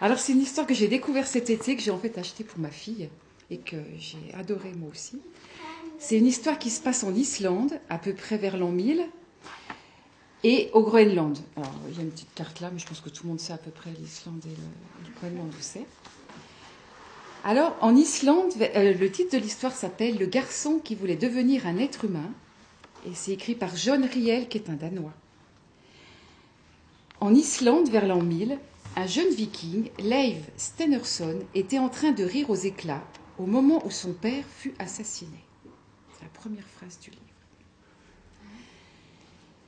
[0.00, 2.58] Alors c'est une histoire que j'ai découvert cet été, que j'ai en fait acheté pour
[2.60, 3.08] ma fille
[3.50, 5.20] et que j'ai adoré moi aussi.
[5.98, 9.04] C'est une histoire qui se passe en Islande, à peu près vers l'an 1000,
[10.44, 11.36] et au Groenland.
[11.56, 13.40] Alors il y a une petite carte là, mais je pense que tout le monde
[13.40, 14.50] sait à peu près l'Islande et
[15.04, 15.86] le, Groenland où c'est.
[17.42, 21.78] Alors en Islande, euh, le titre de l'histoire s'appelle Le garçon qui voulait devenir un
[21.78, 22.30] être humain,
[23.04, 25.14] et c'est écrit par John Riel, qui est un Danois.
[27.20, 28.58] En Islande, vers l'an 1000,
[28.98, 33.06] un jeune viking, Leif Stenerson, était en train de rire aux éclats
[33.38, 35.38] au moment où son père fut assassiné.
[36.12, 37.22] C'est la première phrase du livre.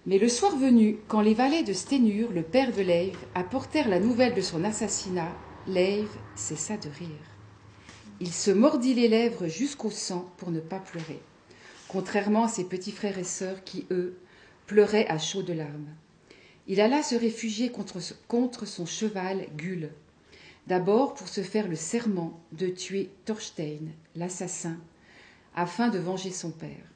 [0.05, 4.01] Mais le soir venu, quand les valets de Stenur, le père de Leif, apportèrent la
[4.01, 5.33] nouvelle de son assassinat,
[5.69, 7.09] Leif cessa de rire.
[8.19, 11.23] Il se mordit les lèvres jusqu'au sang pour ne pas pleurer,
[11.87, 14.19] contrairement à ses petits frères et sœurs qui, eux,
[14.67, 15.95] pleuraient à chaudes larmes
[16.70, 19.91] il alla se réfugier contre, son cheval Gull.
[20.69, 24.78] D'abord pour se faire le serment de tuer Thorstein, l'assassin,
[25.56, 26.86] afin de venger son père.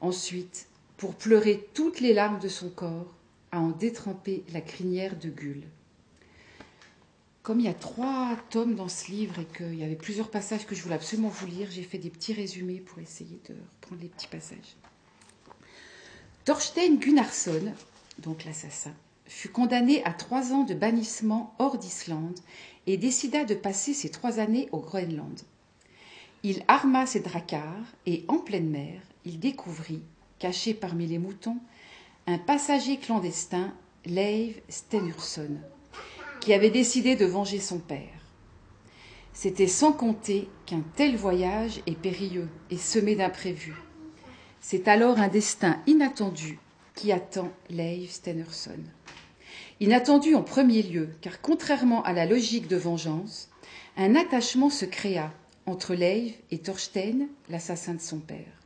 [0.00, 3.12] Ensuite, pour pleurer toutes les larmes de son corps,
[3.50, 5.64] à en détremper la crinière de Gull.
[7.42, 10.66] Comme il y a trois tomes dans ce livre et qu'il y avait plusieurs passages
[10.66, 14.02] que je voulais absolument vous lire, j'ai fait des petits résumés pour essayer de reprendre
[14.02, 14.76] les petits passages.
[16.44, 17.74] Thorstein Gunnarsson
[18.20, 18.94] donc l'assassin,
[19.26, 22.38] fut condamné à trois ans de bannissement hors d'Islande
[22.86, 25.40] et décida de passer ces trois années au Groenland.
[26.42, 30.02] Il arma ses dracars et, en pleine mer, il découvrit,
[30.38, 31.58] caché parmi les moutons,
[32.26, 33.74] un passager clandestin,
[34.06, 35.58] Leif Stenurson,
[36.40, 38.08] qui avait décidé de venger son père.
[39.32, 43.76] C'était sans compter qu'un tel voyage est périlleux et semé d'imprévus.
[44.60, 46.58] C'est alors un destin inattendu
[46.94, 48.80] qui attend Leif Stenerson?
[49.80, 53.48] Inattendu en premier lieu, car contrairement à la logique de vengeance,
[53.96, 55.32] un attachement se créa
[55.66, 58.60] entre Leif et Thorstein, l'assassin de son père.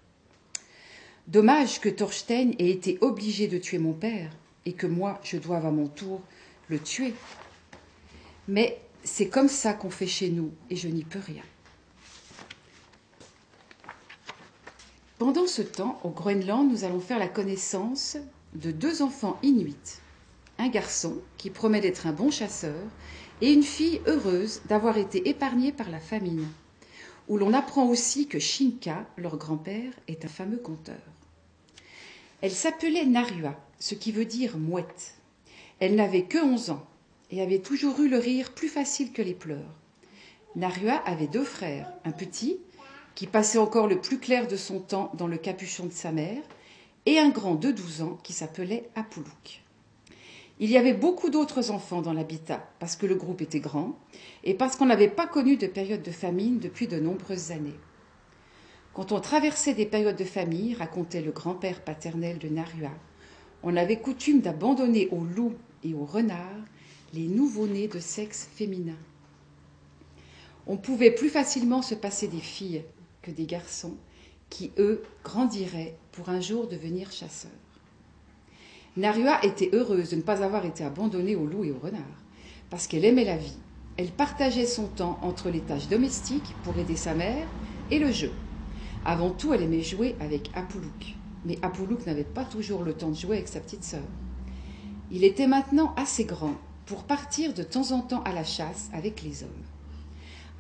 [1.27, 4.31] Dommage que Thorstein ait été obligé de tuer mon père
[4.67, 6.21] et que moi je doive à mon tour
[6.69, 7.15] le tuer.
[8.49, 11.43] Mais c'est comme ça qu'on fait chez nous et je n'y peux rien.
[15.25, 18.19] Pendant ce temps, au Groenland, nous allons faire la connaissance
[18.55, 20.03] de deux enfants inuits.
[20.59, 22.79] Un garçon qui promet d'être un bon chasseur
[23.41, 26.47] et une fille heureuse d'avoir été épargnée par la famine,
[27.27, 31.01] où l'on apprend aussi que Shinka, leur grand-père, est un fameux conteur.
[32.43, 35.15] Elle s'appelait Narua, ce qui veut dire mouette.
[35.81, 36.85] Elle n'avait que onze ans
[37.31, 39.75] et avait toujours eu le rire plus facile que les pleurs.
[40.55, 42.59] Narua avait deux frères, un petit
[43.15, 46.43] qui passait encore le plus clair de son temps dans le capuchon de sa mère,
[47.07, 49.63] et un grand de douze ans qui s'appelait Apoulouk.
[50.61, 53.99] Il y avait beaucoup d'autres enfants dans l'habitat, parce que le groupe était grand,
[54.45, 57.79] et parce qu'on n'avait pas connu de période de famine depuis de nombreuses années.
[58.95, 62.93] Quand on traversait des périodes de famine, racontait le grand-père paternel de Narua,
[63.65, 66.65] on avait coutume d'abandonner aux loups et aux renards
[67.13, 68.97] les nouveau-nés de sexe féminin.
[70.67, 72.85] On pouvait plus facilement se passer des filles
[73.25, 73.95] que des garçons
[74.51, 77.51] qui, eux, grandiraient pour un jour devenir chasseurs.
[78.97, 82.23] Narua était heureuse de ne pas avoir été abandonnée aux loups et aux renards,
[82.71, 83.57] parce qu'elle aimait la vie.
[83.97, 87.47] Elle partageait son temps entre les tâches domestiques pour aider sa mère
[87.91, 88.31] et le jeu.
[89.05, 91.15] Avant tout, elle aimait jouer avec Apoulouk.
[91.45, 94.03] Mais Apoulouk n'avait pas toujours le temps de jouer avec sa petite sœur.
[95.11, 96.57] Il était maintenant assez grand
[96.87, 99.51] pour partir de temps en temps à la chasse avec les hommes.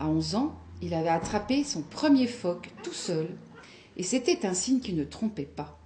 [0.00, 0.54] À 11 ans,
[0.84, 3.26] il avait attrapé son premier phoque tout seul,
[3.96, 5.78] et c'était un signe qui ne trompait pas.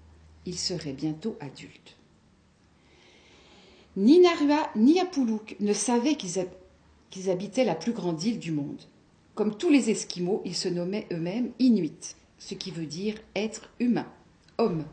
[0.45, 1.97] Il serait bientôt adulte.
[3.97, 8.83] Ni Narua ni Apoulouk ne savaient qu'ils habitaient la plus grande île du monde.
[9.37, 14.07] Comme tous les Esquimaux, ils se nommaient eux-mêmes Inuits, ce qui veut dire être humain,
[14.59, 14.85] homme.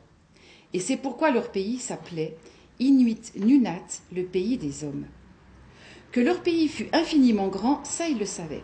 [0.73, 2.37] Et c'est pourquoi leur pays s'appelait
[2.79, 5.07] Inuit Nunat, le pays des hommes.
[6.11, 8.63] Que leur pays fût infiniment grand, ça ils le savaient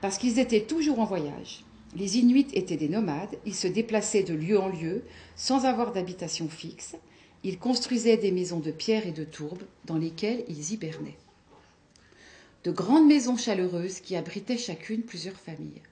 [0.00, 1.64] parce qu'ils étaient toujours en voyage.
[1.94, 5.02] Les Inuits étaient des nomades, ils se déplaçaient de lieu en lieu
[5.34, 6.96] sans avoir d'habitation fixe,
[7.44, 11.16] ils construisaient des maisons de pierre et de tourbe dans lesquelles ils hibernaient.
[12.64, 15.82] De grandes maisons chaleureuses qui abritaient chacune plusieurs familles.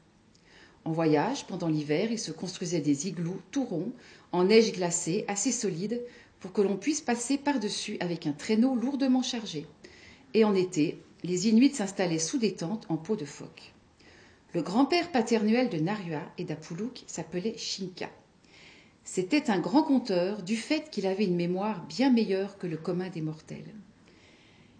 [0.85, 3.93] En voyage, pendant l'hiver, ils se construisaient des igloos tout ronds,
[4.33, 6.03] en neige glacée, assez solides,
[6.41, 9.67] pour que l'on puisse passer par-dessus avec un traîneau lourdement chargé.
[10.35, 13.74] Et en été, les Inuits s'installaient sous des tentes en peau de phoque.
[14.55, 18.09] Le grand-père paternel de Narua et d'Apoulouk s'appelait Shinka.
[19.03, 23.09] C'était un grand conteur du fait qu'il avait une mémoire bien meilleure que le commun
[23.09, 23.75] des mortels.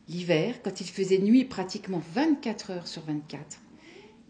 [0.09, 3.59] L'hiver, quand il faisait nuit pratiquement 24 heures sur 24,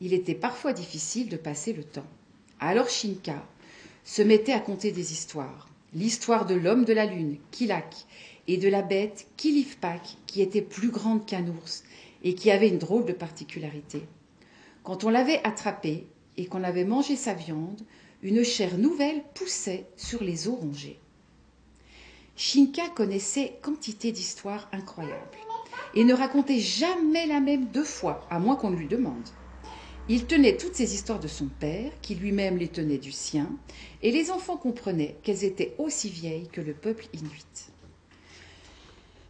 [0.00, 2.08] il était parfois difficile de passer le temps.
[2.58, 3.46] Alors Shinka
[4.02, 5.68] se mettait à conter des histoires.
[5.92, 7.94] L'histoire de l'homme de la lune, Kilak,
[8.48, 11.84] et de la bête Kilifpak, qui était plus grande qu'un ours
[12.22, 14.04] et qui avait une drôle de particularité.
[14.84, 17.80] Quand on l'avait attrapé et qu'on avait mangé sa viande,
[18.22, 20.98] une chair nouvelle poussait sur les os rongés.
[22.36, 25.38] Shinka connaissait quantité d'histoires incroyables
[25.94, 29.28] et ne racontait jamais la même deux fois, à moins qu'on ne lui demande.
[30.10, 33.48] Il tenait toutes ces histoires de son père, qui lui-même les tenait du sien,
[34.02, 37.70] et les enfants comprenaient qu'elles étaient aussi vieilles que le peuple inuit.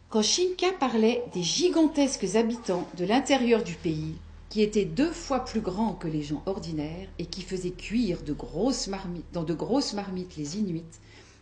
[0.09, 4.15] Quand Shinka parlait des gigantesques habitants de l'intérieur du pays,
[4.49, 9.43] qui étaient deux fois plus grands que les gens ordinaires et qui faisaient cuire dans
[9.43, 10.83] de grosses marmites les Inuits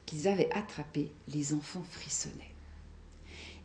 [0.06, 2.54] qu'ils avaient attrapés, les enfants frissonnaient.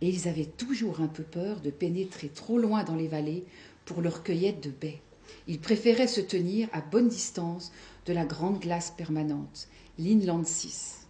[0.00, 3.44] Et ils avaient toujours un peu peur de pénétrer trop loin dans les vallées
[3.85, 5.00] pour leur cueillette de baies.
[5.46, 7.73] Ils préféraient se tenir à bonne distance
[8.06, 9.69] de la grande glace permanente,
[9.99, 11.06] l'Inland 6,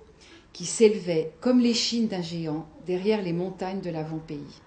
[0.53, 4.61] qui s'élevait comme l'échine d'un géant derrière les montagnes de l'avant-pays.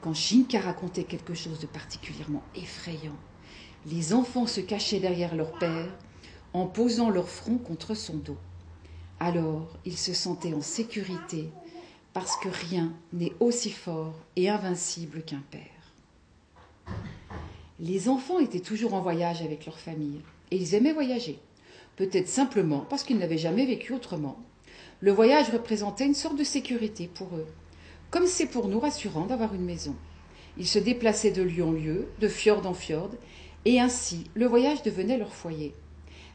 [0.00, 3.16] Quand Shinka racontait quelque chose de particulièrement effrayant,
[3.86, 5.88] les enfants se cachaient derrière leur père
[6.52, 8.36] en posant leur front contre son dos.
[9.18, 11.50] Alors ils se sentaient en sécurité
[12.12, 15.62] parce que rien n'est aussi fort et invincible qu'un père.
[17.80, 21.38] Les enfants étaient toujours en voyage avec leur famille et ils aimaient voyager,
[21.96, 24.38] peut-être simplement parce qu'ils n'avaient jamais vécu autrement.
[25.00, 27.46] Le voyage représentait une sorte de sécurité pour eux,
[28.10, 29.94] comme c'est pour nous rassurant d'avoir une maison.
[30.56, 33.10] Ils se déplaçaient de lieu en lieu, de fjord en fjord,
[33.64, 35.74] et ainsi le voyage devenait leur foyer.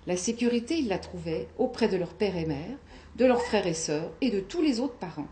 [0.06, 2.78] La sécurité, ils la trouvaient auprès de leur père et mère,
[3.16, 5.28] de leurs frères et sœurs et de tous les autres parents.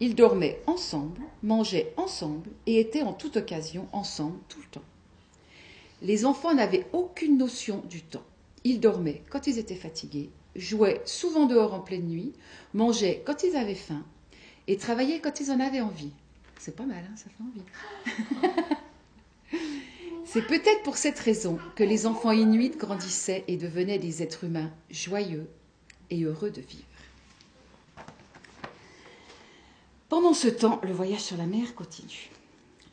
[0.00, 4.86] Ils dormaient ensemble, mangeaient ensemble et étaient en toute occasion ensemble tout le temps.
[6.02, 8.24] Les enfants n'avaient aucune notion du temps.
[8.64, 12.32] Ils dormaient quand ils étaient fatigués, jouaient souvent dehors en pleine nuit,
[12.74, 14.04] mangeaient quand ils avaient faim
[14.68, 16.12] et travailler quand ils en avaient envie.
[16.58, 17.62] C'est pas mal, hein, ça fait envie.
[20.26, 24.70] C'est peut-être pour cette raison que les enfants inuits grandissaient et devenaient des êtres humains
[24.90, 25.48] joyeux
[26.10, 26.84] et heureux de vivre.
[30.10, 32.28] Pendant ce temps, le voyage sur la mer continue.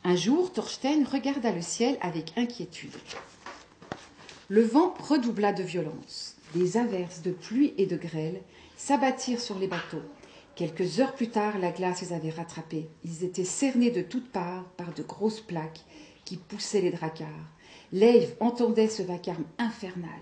[0.02, 2.96] Un jour, Thorsten regarda le ciel avec inquiétude.
[4.48, 6.36] Le vent redoubla de violence.
[6.54, 8.40] Des averses de pluie et de grêle
[8.78, 10.02] s'abattirent sur les bateaux
[10.56, 12.88] Quelques heures plus tard, la glace les avait rattrapés.
[13.04, 15.84] Ils étaient cernés de toutes parts par de grosses plaques
[16.24, 17.28] qui poussaient les dracars.
[17.92, 20.18] L'Ève entendait ce vacarme infernal.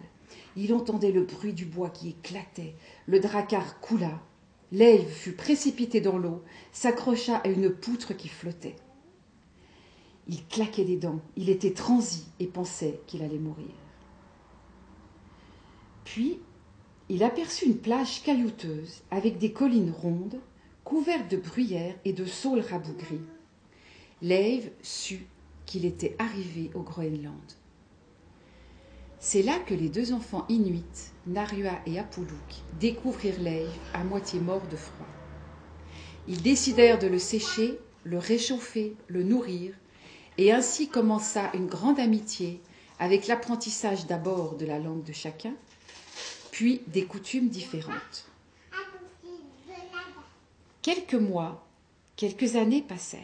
[0.57, 2.75] Il entendait le bruit du bois qui éclatait.
[3.07, 4.21] Le dracar coula.
[4.73, 6.43] L'Ève fut précipité dans l'eau,
[6.73, 8.75] s'accrocha à une poutre qui flottait.
[10.27, 13.71] Il claquait des dents, il était transi et pensait qu'il allait mourir.
[16.05, 16.41] Puis
[17.09, 20.41] il aperçut une plage caillouteuse avec des collines rondes,
[20.85, 23.21] couvertes de bruyères et de saules rabougris.
[24.23, 25.27] Leiv sut
[25.67, 27.53] qu'il était arrivé au Groenland.
[29.19, 30.85] C'est là que les deux enfants inuits,
[31.27, 35.07] Narua et Apuluk, découvrirent Leiv à moitié mort de froid.
[36.29, 39.75] Ils décidèrent de le sécher, le réchauffer, le nourrir,
[40.37, 42.61] et ainsi commença une grande amitié
[42.99, 45.55] avec l'apprentissage d'abord de la langue de chacun,
[46.55, 48.27] puis des coutumes différentes.
[50.83, 51.67] Quelques mois,
[52.15, 53.21] quelques années passèrent.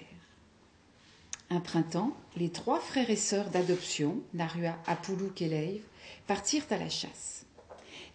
[1.49, 5.80] Un printemps, les trois frères et sœurs d'adoption, Narua, Apuluk et Leiv,
[6.26, 7.44] partirent à la chasse.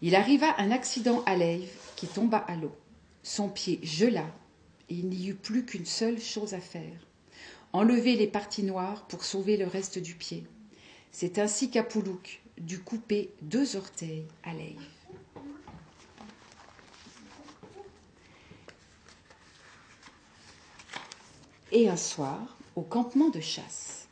[0.01, 2.75] Il arriva un accident à Leiv qui tomba à l'eau.
[3.23, 4.25] Son pied gela
[4.89, 6.99] et il n'y eut plus qu'une seule chose à faire
[7.71, 10.43] enlever les parties noires pour sauver le reste du pied.
[11.11, 14.94] C'est ainsi qu'Apuluk dut couper deux orteils à Leiv.
[21.71, 24.07] Et un soir au campement de chasse.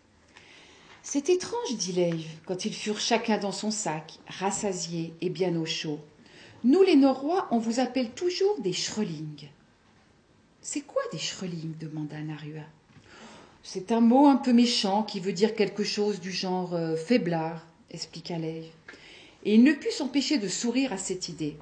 [1.02, 5.66] C'est étrange, dit Leiv, quand ils furent chacun dans son sac, rassasiés et bien au
[5.66, 6.00] chaud.
[6.64, 9.50] Nous, les Norrois, on vous appelle toujours des Schrelings.
[10.62, 12.64] C'est quoi des Schrelings demanda Narua.
[13.64, 17.66] C'est un mot un peu méchant qui veut dire quelque chose du genre euh, faiblard,
[17.92, 18.66] expliqua Leiv.
[19.44, 21.58] Et il ne put s'empêcher de sourire à cette idée.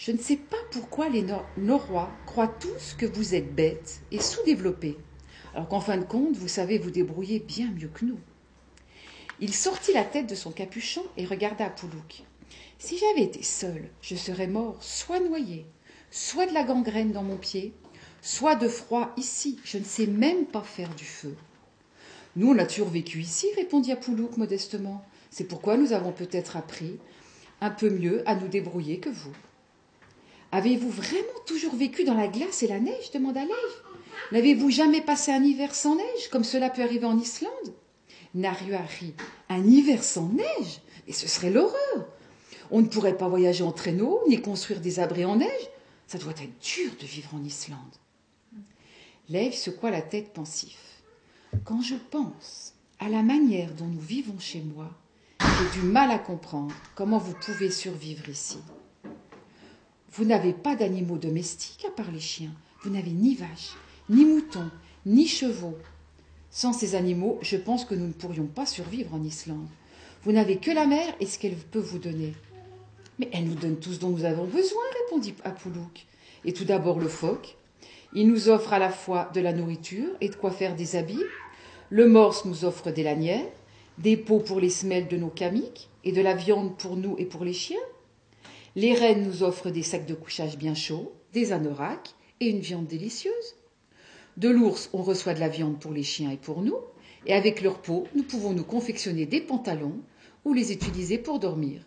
[0.00, 1.26] Je ne sais pas pourquoi les
[1.58, 4.96] Norrois croient tous que vous êtes bêtes et sous-développés,
[5.52, 8.18] alors qu'en fin de compte, vous savez vous débrouiller bien mieux que nous.
[9.40, 12.22] Il sortit la tête de son capuchon et regarda Poulouk.
[12.78, 15.66] Si j'avais été seul, je serais mort soit noyé,
[16.10, 17.74] soit de la gangrène dans mon pied,
[18.22, 21.36] Soit de froid ici, je ne sais même pas faire du feu.
[22.36, 25.04] Nous, on a toujours vécu ici, répondit Apoulouk modestement.
[25.30, 26.98] C'est pourquoi nous avons peut-être appris
[27.60, 29.32] un peu mieux à nous débrouiller que vous.
[30.52, 33.82] Avez-vous vraiment toujours vécu dans la glace et la neige demanda Leif.
[34.32, 37.74] N'avez-vous jamais passé un hiver sans neige, comme cela peut arriver en Islande?
[38.34, 39.14] Narua rit.
[39.48, 40.80] Un hiver sans neige?
[41.06, 42.08] Mais ce serait l'horreur
[42.70, 45.68] On ne pourrait pas voyager en traîneau, ni construire des abris en neige.
[46.06, 47.78] Ça doit être dur de vivre en Islande.
[49.28, 50.78] Leif secoua la tête pensif.
[51.64, 54.90] Quand je pense à la manière dont nous vivons chez moi,
[55.40, 58.58] j'ai du mal à comprendre comment vous pouvez survivre ici.
[60.12, 62.52] Vous n'avez pas d'animaux domestiques à part les chiens.
[62.82, 63.76] Vous n'avez ni vaches,
[64.08, 64.70] ni moutons,
[65.06, 65.78] ni chevaux.
[66.50, 69.68] Sans ces animaux, je pense que nous ne pourrions pas survivre en Islande.
[70.24, 72.34] Vous n'avez que la mer et ce qu'elle peut vous donner.
[73.20, 76.06] Mais elle nous donne tout ce dont nous avons besoin, répondit Apoulouk.
[76.44, 77.56] Et tout d'abord le phoque.
[78.12, 81.22] Il nous offre à la fois de la nourriture et de quoi faire des habits.
[81.88, 83.46] Le morse nous offre des lanières,
[83.98, 87.26] des peaux pour les semelles de nos camiques et de la viande pour nous et
[87.26, 87.78] pour les chiens.
[88.76, 92.86] Les rennes nous offrent des sacs de couchage bien chauds, des anoraks et une viande
[92.86, 93.56] délicieuse.
[94.36, 96.76] De l'ours, on reçoit de la viande pour les chiens et pour nous,
[97.26, 99.98] et avec leur peau, nous pouvons nous confectionner des pantalons
[100.44, 101.82] ou les utiliser pour dormir.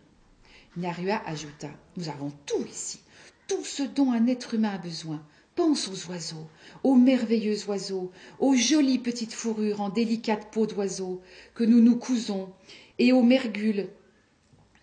[0.76, 3.00] Narua ajouta Nous avons tout ici,
[3.48, 5.24] tout ce dont un être humain a besoin.
[5.56, 6.48] Pense aux oiseaux,
[6.84, 11.22] aux merveilleux oiseaux, aux jolies petites fourrures en délicate peau d'oiseaux
[11.54, 12.50] que nous nous cousons,
[13.00, 13.88] et aux mergules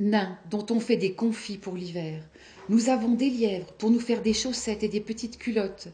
[0.00, 2.22] nains dont on fait des confits pour l'hiver.
[2.68, 5.88] Nous avons des lièvres pour nous faire des chaussettes et des petites culottes,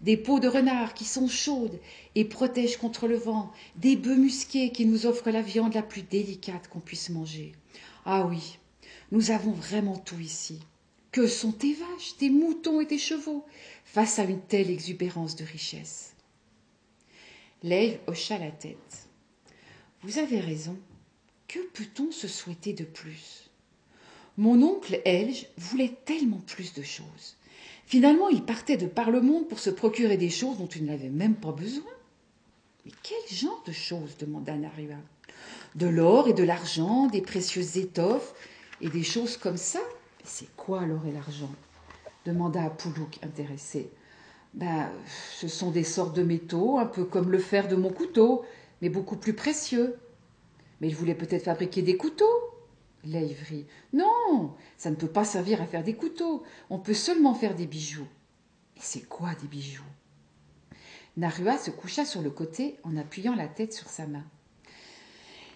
[0.00, 1.78] des peaux de renard qui sont chaudes
[2.14, 6.02] et protègent contre le vent, des bœufs musqués qui nous offrent la viande la plus
[6.02, 7.52] délicate qu'on puisse manger.
[8.04, 8.58] Ah oui,
[9.12, 10.58] nous avons vraiment tout ici.
[11.12, 13.44] Que sont tes vaches, tes moutons et tes chevaux
[13.84, 16.14] face à une telle exubérance de richesse?
[17.62, 19.08] L'aigle hocha la tête.
[20.02, 20.76] Vous avez raison.
[21.46, 23.41] Que peut-on se souhaiter de plus?
[24.38, 27.36] Mon oncle Elge voulait tellement plus de choses.
[27.86, 31.10] Finalement, il partait de par le monde pour se procurer des choses dont il n'avait
[31.10, 31.90] même pas besoin.
[32.86, 34.96] Mais quel genre de choses demanda Narua.
[35.74, 38.34] De l'or et de l'argent, des précieuses étoffes
[38.80, 39.80] et des choses comme ça.
[40.24, 41.50] C'est quoi l'or et l'argent?
[42.24, 43.90] demanda Poulouk, intéressé.
[44.54, 44.90] Ben,
[45.38, 48.44] ce sont des sortes de métaux, un peu comme le fer de mon couteau,
[48.80, 49.96] mais beaucoup plus précieux.
[50.80, 52.51] Mais il voulait peut-être fabriquer des couteaux
[53.04, 53.66] L'Aivry.
[53.92, 56.42] Non, ça ne peut pas servir à faire des couteaux.
[56.70, 58.06] On peut seulement faire des bijoux.
[58.76, 59.82] Et c'est quoi des bijoux?
[61.16, 64.24] Narua se coucha sur le côté en appuyant la tête sur sa main.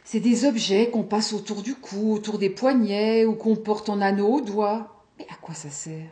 [0.05, 4.00] C'est des objets qu'on passe autour du cou, autour des poignets ou qu'on porte en
[4.00, 5.05] anneau au doigt.
[5.19, 6.11] Mais à quoi ça sert?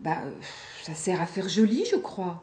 [0.00, 0.22] Bah,
[0.82, 2.42] ça sert à faire joli, je crois.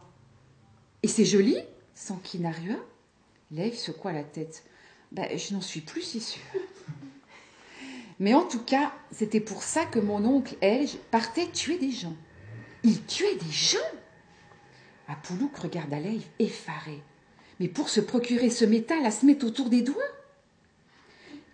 [1.04, 1.58] Et c'est joli?
[1.96, 2.76] s'enquit Narua.
[3.50, 4.64] L'Ève secoua la tête.
[5.12, 6.42] Bah, je n'en suis plus si sûre.
[8.20, 12.16] Mais en tout cas, c'était pour ça que mon oncle Elge partait tuer des gens.
[12.84, 13.78] Il tuait des gens
[15.08, 17.02] Apoulouk regarda l'Ève effaré.
[17.60, 19.96] Mais pour se procurer ce métal à se mettre autour des doigts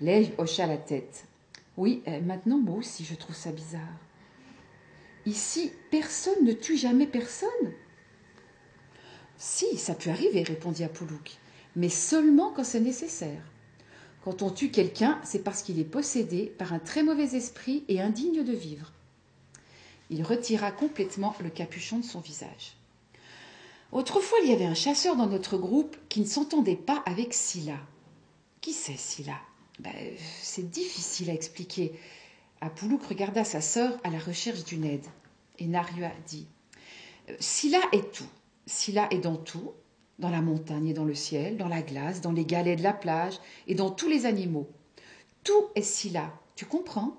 [0.01, 1.25] L'Ève hocha la tête.
[1.77, 3.81] Oui, euh, maintenant moi aussi je trouve ça bizarre.
[5.25, 7.49] Ici, personne ne tue jamais personne.
[9.37, 11.37] Si, ça peut arriver, répondit Apoulouk,
[11.75, 13.41] mais seulement quand c'est nécessaire.
[14.23, 17.99] Quand on tue quelqu'un, c'est parce qu'il est possédé par un très mauvais esprit et
[17.99, 18.91] indigne de vivre.
[20.09, 22.77] Il retira complètement le capuchon de son visage.
[23.91, 27.77] Autrefois, il y avait un chasseur dans notre groupe qui ne s'entendait pas avec Scylla.
[28.61, 29.37] Qui c'est Scylla?
[29.79, 29.93] Ben,
[30.41, 31.93] C'est difficile à expliquer.
[32.61, 35.05] Apoulouk regarda sa sœur à la recherche d'une aide.
[35.59, 36.47] Et Narua dit
[37.39, 38.29] Scylla est tout.
[38.65, 39.73] Scylla est dans tout
[40.19, 42.93] dans la montagne et dans le ciel, dans la glace, dans les galets de la
[42.93, 44.69] plage et dans tous les animaux.
[45.43, 46.13] Tout est si
[46.55, 47.17] tu comprends?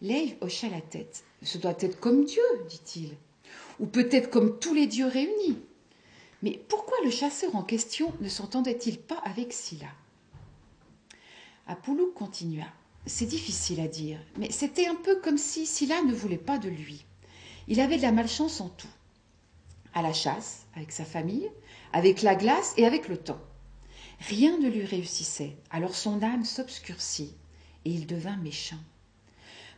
[0.00, 1.24] L'aigle hocha la tête.
[1.42, 3.16] Ce doit être comme Dieu, dit-il,
[3.78, 5.58] ou peut-être comme tous les dieux réunis.
[6.42, 9.88] Mais pourquoi le chasseur en question ne s'entendait-il pas avec Scylla
[11.66, 12.66] Apollo continua.
[13.06, 16.68] C'est difficile à dire, mais c'était un peu comme si Scylla ne voulait pas de
[16.68, 17.04] lui.
[17.68, 18.88] Il avait de la malchance en tout.
[19.94, 21.50] À la chasse, avec sa famille,
[21.94, 23.40] avec la glace et avec le temps.
[24.28, 27.36] Rien ne lui réussissait, alors son âme s'obscurcit
[27.84, 28.80] et il devint méchant.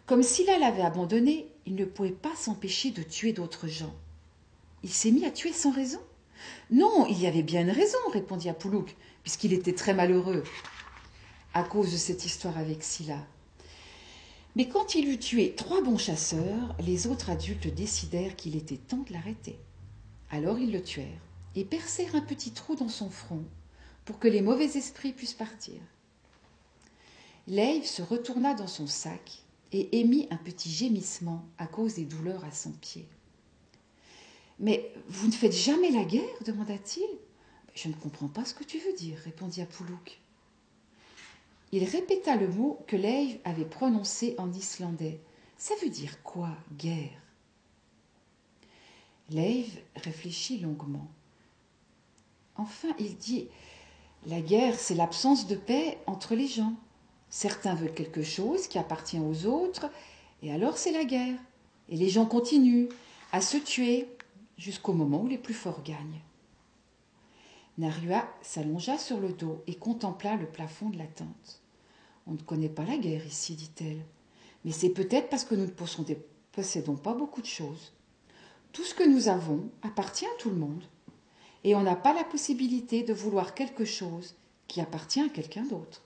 [0.07, 3.95] Comme Scylla l'avait abandonné, il ne pouvait pas s'empêcher de tuer d'autres gens.
[4.83, 6.01] Il s'est mis à tuer sans raison
[6.71, 10.43] Non, il y avait bien une raison, répondit Apoulouk, puisqu'il était très malheureux
[11.53, 13.27] à cause de cette histoire avec Scylla.
[14.55, 19.05] Mais quand il eut tué trois bons chasseurs, les autres adultes décidèrent qu'il était temps
[19.07, 19.59] de l'arrêter.
[20.31, 21.26] Alors ils le tuèrent
[21.57, 23.45] et percèrent un petit trou dans son front
[24.05, 25.81] pour que les mauvais esprits puissent partir.
[27.49, 32.45] Leïv se retourna dans son sac et émit un petit gémissement à cause des douleurs
[32.45, 33.07] à son pied.
[34.59, 36.23] Mais vous ne faites jamais la guerre?
[36.45, 37.09] demanda-t-il.
[37.75, 40.19] Je ne comprends pas ce que tu veux dire, répondit Apoulouk.
[41.73, 45.21] Il répéta le mot que Leif avait prononcé en islandais.
[45.59, 47.21] Ça veut dire quoi, guerre?
[49.31, 51.09] Leif réfléchit longuement.
[52.59, 53.49] Enfin, il dit
[54.27, 56.75] La guerre, c'est l'absence de paix entre les gens.
[57.29, 59.91] Certains veulent quelque chose qui appartient aux autres,
[60.43, 61.39] et alors c'est la guerre.
[61.89, 62.89] Et les gens continuent
[63.33, 64.09] à se tuer
[64.59, 66.23] jusqu'au moment où les plus forts gagnent.
[67.79, 71.61] Narua s'allongea sur le dos et contempla le plafond de la tente.
[72.27, 74.03] On ne connaît pas la guerre ici, dit-elle,
[74.65, 76.15] mais c'est peut-être parce que nous ne
[76.53, 77.93] possédons pas beaucoup de choses.
[78.73, 80.85] Tout ce que nous avons appartient à tout le monde,
[81.67, 84.37] et on n'a pas la possibilité de vouloir quelque chose
[84.69, 86.05] qui appartient à quelqu'un d'autre.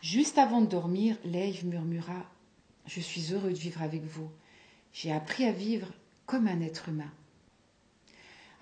[0.00, 2.24] Juste avant de dormir, Leïve murmura
[2.86, 4.30] Je suis heureux de vivre avec vous.
[4.94, 5.86] J'ai appris à vivre
[6.24, 7.12] comme un être humain.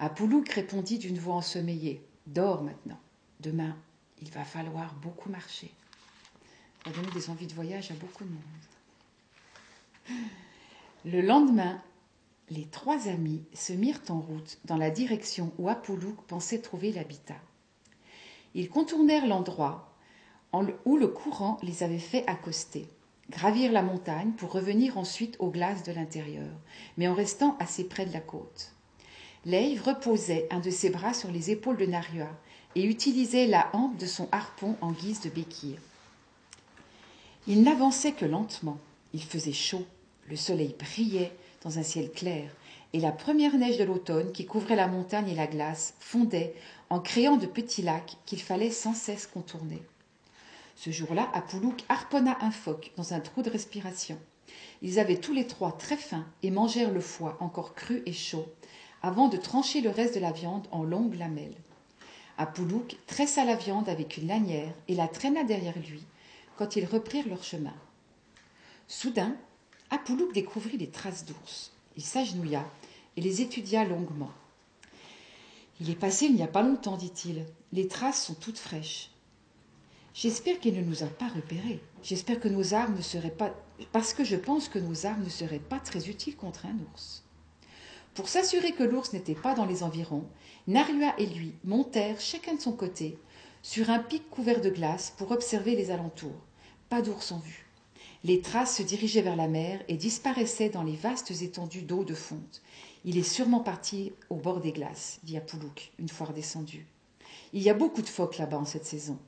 [0.01, 2.99] Apoulouk répondit d'une voix ensommeillée Dors maintenant.
[3.39, 3.77] Demain,
[4.21, 5.71] il va falloir beaucoup marcher.
[6.85, 10.19] Ça va des envies de voyage à beaucoup de monde.
[11.05, 11.81] Le lendemain,
[12.51, 17.41] les trois amis se mirent en route dans la direction où Apoulouk pensait trouver l'habitat.
[18.55, 19.95] Ils contournèrent l'endroit
[20.85, 22.87] où le courant les avait fait accoster,
[23.31, 26.49] gravir la montagne pour revenir ensuite aux glaces de l'intérieur,
[26.97, 28.73] mais en restant assez près de la côte.
[29.45, 32.29] Leïv reposait un de ses bras sur les épaules de Narua
[32.75, 35.79] et utilisait la hampe de son harpon en guise de béquille.
[37.47, 38.79] Il n'avançait que lentement.
[39.15, 39.87] Il faisait chaud,
[40.29, 42.51] le soleil brillait dans un ciel clair,
[42.93, 46.55] et la première neige de l'automne qui couvrait la montagne et la glace fondait
[46.91, 49.83] en créant de petits lacs qu'il fallait sans cesse contourner.
[50.77, 54.19] Ce jour-là, Apoulouk harponna un phoque dans un trou de respiration.
[54.81, 58.47] Ils avaient tous les trois très faim et mangèrent le foie encore cru et chaud,
[59.03, 61.57] avant de trancher le reste de la viande en longues lamelles.
[62.39, 66.05] Apoulouk tressa la viande avec une lanière et la traîna derrière lui
[66.57, 67.75] quand ils reprirent leur chemin.
[68.87, 69.37] Soudain,
[69.91, 71.73] Apoulouk découvrit des traces d'ours.
[71.97, 72.65] Il s'agenouilla
[73.17, 74.33] et les étudia longuement.
[75.81, 77.47] Il est passé il n'y a pas longtemps, dit-il.
[77.73, 79.11] Les traces sont toutes fraîches.
[80.13, 81.81] J'espère qu'il ne nous a pas repérés.
[82.03, 83.55] J'espère que nos armes ne seraient pas.
[83.93, 87.23] Parce que je pense que nos armes ne seraient pas très utiles contre un ours.
[88.15, 90.27] Pour s'assurer que l'ours n'était pas dans les environs,
[90.67, 93.17] Narua et lui montèrent chacun de son côté
[93.63, 96.41] sur un pic couvert de glace pour observer les alentours.
[96.89, 97.68] Pas d'ours en vue.
[98.25, 102.15] Les traces se dirigeaient vers la mer et disparaissaient dans les vastes étendues d'eau de
[102.15, 102.63] fonte.
[103.05, 106.85] Il est sûrement parti au bord des glaces, dit Apoulouk, une fois redescendu.
[107.53, 109.19] Il y a beaucoup de phoques là-bas en cette saison.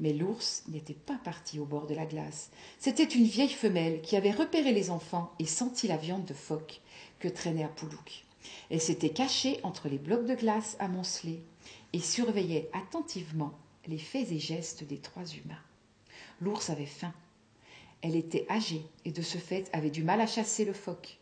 [0.00, 2.50] Mais l'ours n'était pas parti au bord de la glace.
[2.80, 6.80] C'était une vieille femelle qui avait repéré les enfants et senti la viande de phoque
[7.20, 8.24] que traînait Apoulouk.
[8.70, 11.40] Elle s'était cachée entre les blocs de glace amoncelés
[11.92, 13.52] et surveillait attentivement
[13.86, 15.62] les faits et gestes des trois humains.
[16.40, 17.12] L'ours avait faim.
[18.02, 21.18] Elle était âgée et de ce fait avait du mal à chasser le phoque.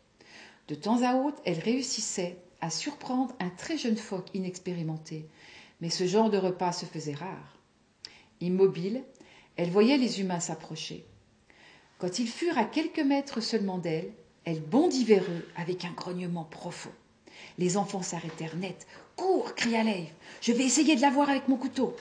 [0.67, 5.25] De temps à autre, elle réussissait à surprendre un très jeune phoque inexpérimenté,
[5.81, 7.57] mais ce genre de repas se faisait rare.
[8.41, 9.03] Immobile,
[9.55, 11.05] elle voyait les humains s'approcher.
[11.97, 14.11] Quand ils furent à quelques mètres seulement d'elle,
[14.45, 16.91] elle bondit vers eux avec un grognement profond.
[17.57, 18.85] Les enfants s'arrêtèrent net.
[19.15, 20.13] Cours cria Leif.
[20.41, 21.95] Je vais essayer de l'avoir avec mon couteau.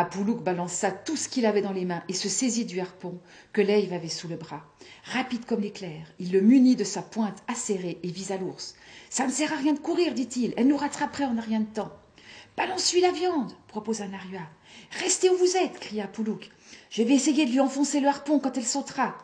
[0.00, 3.18] Apoulouk balança tout ce qu'il avait dans les mains et se saisit du harpon
[3.52, 4.62] que Leif avait sous le bras.
[5.02, 8.76] Rapide comme l'éclair, il le munit de sa pointe acérée et visa l'ours.
[9.10, 10.54] Ça ne sert à rien de courir, dit-il.
[10.56, 11.90] Elle nous rattraperait en un rien de temps.
[12.56, 14.46] Balance-lui la viande, proposa Narua.
[15.00, 16.48] Restez où vous êtes, cria Apoulouk.
[16.90, 19.18] Je vais essayer de lui enfoncer le harpon quand elle sautera.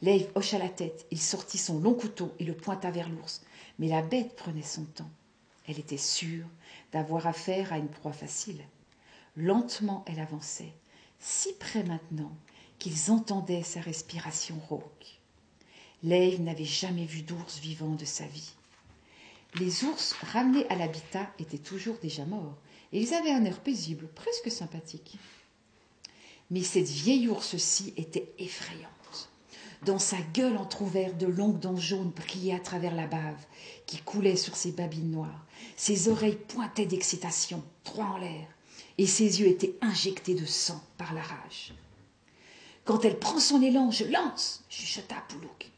[0.00, 3.42] Leif hocha la tête, il sortit son long couteau et le pointa vers l'ours.
[3.80, 5.10] Mais la bête prenait son temps.
[5.66, 6.46] Elle était sûre
[6.92, 8.62] d'avoir affaire à une proie facile.
[9.36, 10.72] Lentement elle avançait,
[11.18, 12.32] si près maintenant
[12.78, 15.18] qu'ils entendaient sa respiration rauque.
[16.04, 18.52] Leif n'avait jamais vu d'ours vivant de sa vie.
[19.56, 22.56] Les ours ramenés à l'habitat étaient toujours déjà morts,
[22.92, 25.18] et ils avaient un air paisible, presque sympathique.
[26.50, 29.30] Mais cette vieille ours-ci était effrayante.
[29.84, 33.44] Dans sa gueule entr'ouverte, de longues dents jaunes brillaient à travers la bave
[33.86, 35.44] qui coulait sur ses babines noires.
[35.76, 38.46] Ses oreilles pointaient d'excitation, trois en l'air,
[38.98, 41.74] et ses yeux étaient injectés de sang par la rage.
[42.84, 45.70] Quand elle prend son élan, je lance, chuchota Poulouk.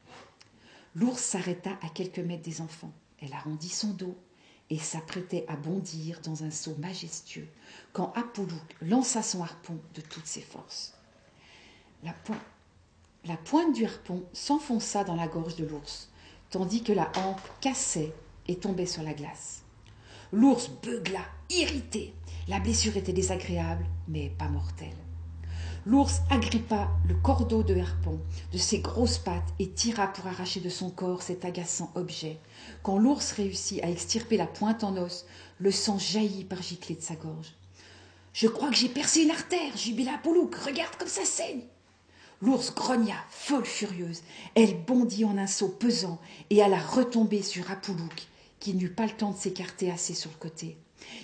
[0.94, 2.92] L'ours s'arrêta à quelques mètres des enfants.
[3.20, 4.16] Elle arrondit son dos
[4.70, 7.48] et s'apprêtait à bondir dans un saut majestueux
[7.92, 10.94] quand Apoulouk lança son harpon de toutes ses forces.
[12.02, 12.14] La,
[13.24, 16.11] la pointe du harpon s'enfonça dans la gorge de l'ours,
[16.50, 18.12] tandis que la hampe cassait
[18.48, 19.62] et tombait sur la glace.
[20.38, 22.12] L'ours beugla, irrité.
[22.46, 24.99] La blessure était désagréable, mais pas mortelle.
[25.87, 28.20] L'ours agrippa le cordeau de harpon
[28.53, 32.38] de ses grosses pattes et tira pour arracher de son corps cet agaçant objet.
[32.83, 35.25] Quand l'ours réussit à extirper la pointe en os,
[35.59, 37.55] le sang jaillit par giclées de sa gorge.
[38.35, 40.55] Je crois que j'ai percé une artère, jubila Poulouk.
[40.55, 41.62] Regarde comme ça saigne.
[42.42, 44.20] L'ours grogna, folle furieuse.
[44.55, 46.20] Elle bondit en un saut pesant
[46.51, 48.29] et alla retomber sur Apoulouk,
[48.61, 50.77] qui n'eut pas le temps de s'écarter assez sur le côté.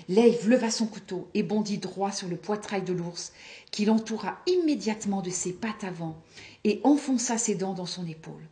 [0.09, 3.33] L'Ève leva son couteau et bondit droit sur le poitrail de l'ours,
[3.71, 6.21] qui l'entoura immédiatement de ses pattes avant
[6.65, 8.47] et enfonça ses dents dans son épaule.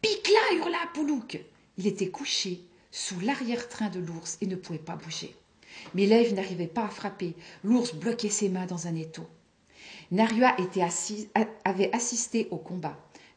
[0.00, 1.44] Pique-la hurla Poulouk.
[1.76, 5.34] Il était couché sous l'arrière-train de l'ours et ne pouvait pas bouger.
[5.94, 7.34] Mais l'Ève n'arrivait pas à frapper.
[7.64, 9.26] L'ours bloquait ses mains dans un étau.
[10.10, 10.54] Narua
[11.64, 12.96] avait assisté au combat,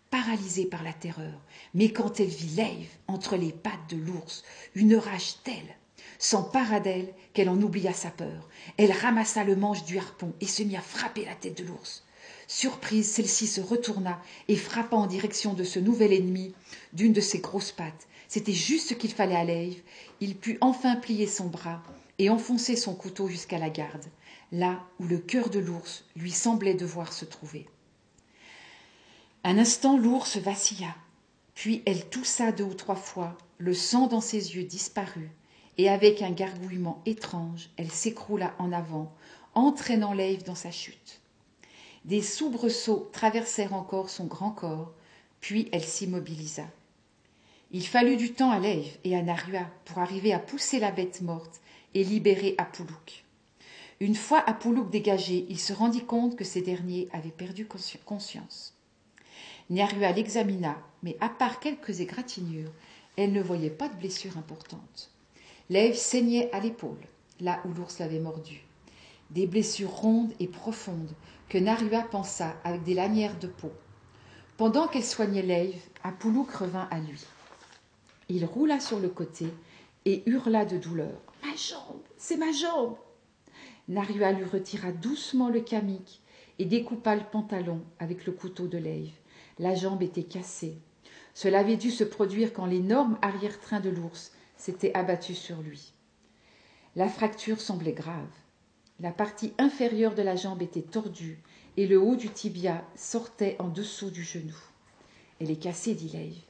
[0.10, 1.42] paralysée par la terreur.
[1.74, 4.44] Mais quand elle vit l'Ève entre les pattes de l'ours,
[4.76, 5.76] une rage telle
[6.20, 8.48] s'empara d'elle qu'elle en oublia sa peur.
[8.78, 12.04] Elle ramassa le manche du harpon et se mit à frapper la tête de l'ours.
[12.48, 16.54] Surprise, celle-ci se retourna et frappa en direction de ce nouvel ennemi
[16.94, 18.08] d'une de ses grosses pattes.
[18.28, 19.82] C'était juste ce qu'il fallait à l'Ève.
[20.22, 21.84] Il put enfin plier son bras
[22.20, 24.06] et enfoncer son couteau jusqu'à la garde,
[24.52, 27.68] là où le cœur de l'ours lui semblait devoir se trouver.
[29.50, 30.94] Un instant, l'ours vacilla,
[31.56, 35.32] puis elle toussa deux ou trois fois, le sang dans ses yeux disparut,
[35.78, 39.10] et avec un gargouillement étrange, elle s'écroula en avant,
[39.56, 41.22] entraînant l'Ève dans sa chute.
[42.04, 44.92] Des soubresauts traversèrent encore son grand corps,
[45.40, 46.66] puis elle s'immobilisa.
[47.72, 51.22] Il fallut du temps à l'Ève et à Narua pour arriver à pousser la bête
[51.22, 51.62] morte
[51.94, 53.24] et libérer Apoulouk.
[54.02, 58.77] Une fois Apoulouk dégagé, il se rendit compte que ces derniers avaient perdu conscience.
[59.70, 62.72] Narua l'examina, mais à part quelques égratignures,
[63.18, 65.12] elle ne voyait pas de blessure importante.
[65.70, 67.02] L'Ève saignait à l'épaule,
[67.42, 68.64] là où l'ours l'avait mordu.
[69.30, 71.12] Des blessures rondes et profondes
[71.50, 73.74] que Narua pensa avec des lanières de peau.
[74.56, 77.22] Pendant qu'elle soignait l'Ève, Apoulouk revint à lui.
[78.30, 79.48] Il roula sur le côté
[80.06, 81.20] et hurla de douleur.
[81.44, 82.96] Ma jambe, c'est ma jambe.
[83.90, 86.22] Narua lui retira doucement le kamic
[86.58, 89.12] et découpa le pantalon avec le couteau de l'Ève.
[89.60, 90.78] La jambe était cassée.
[91.34, 95.94] Cela avait dû se produire quand l'énorme arrière-train de l'ours s'était abattu sur lui.
[96.96, 98.26] La fracture semblait grave.
[99.00, 101.44] La partie inférieure de la jambe était tordue
[101.78, 104.58] et le haut du tibia sortait en dessous du genou.
[105.40, 106.42] Elle est cassée, dit Lave.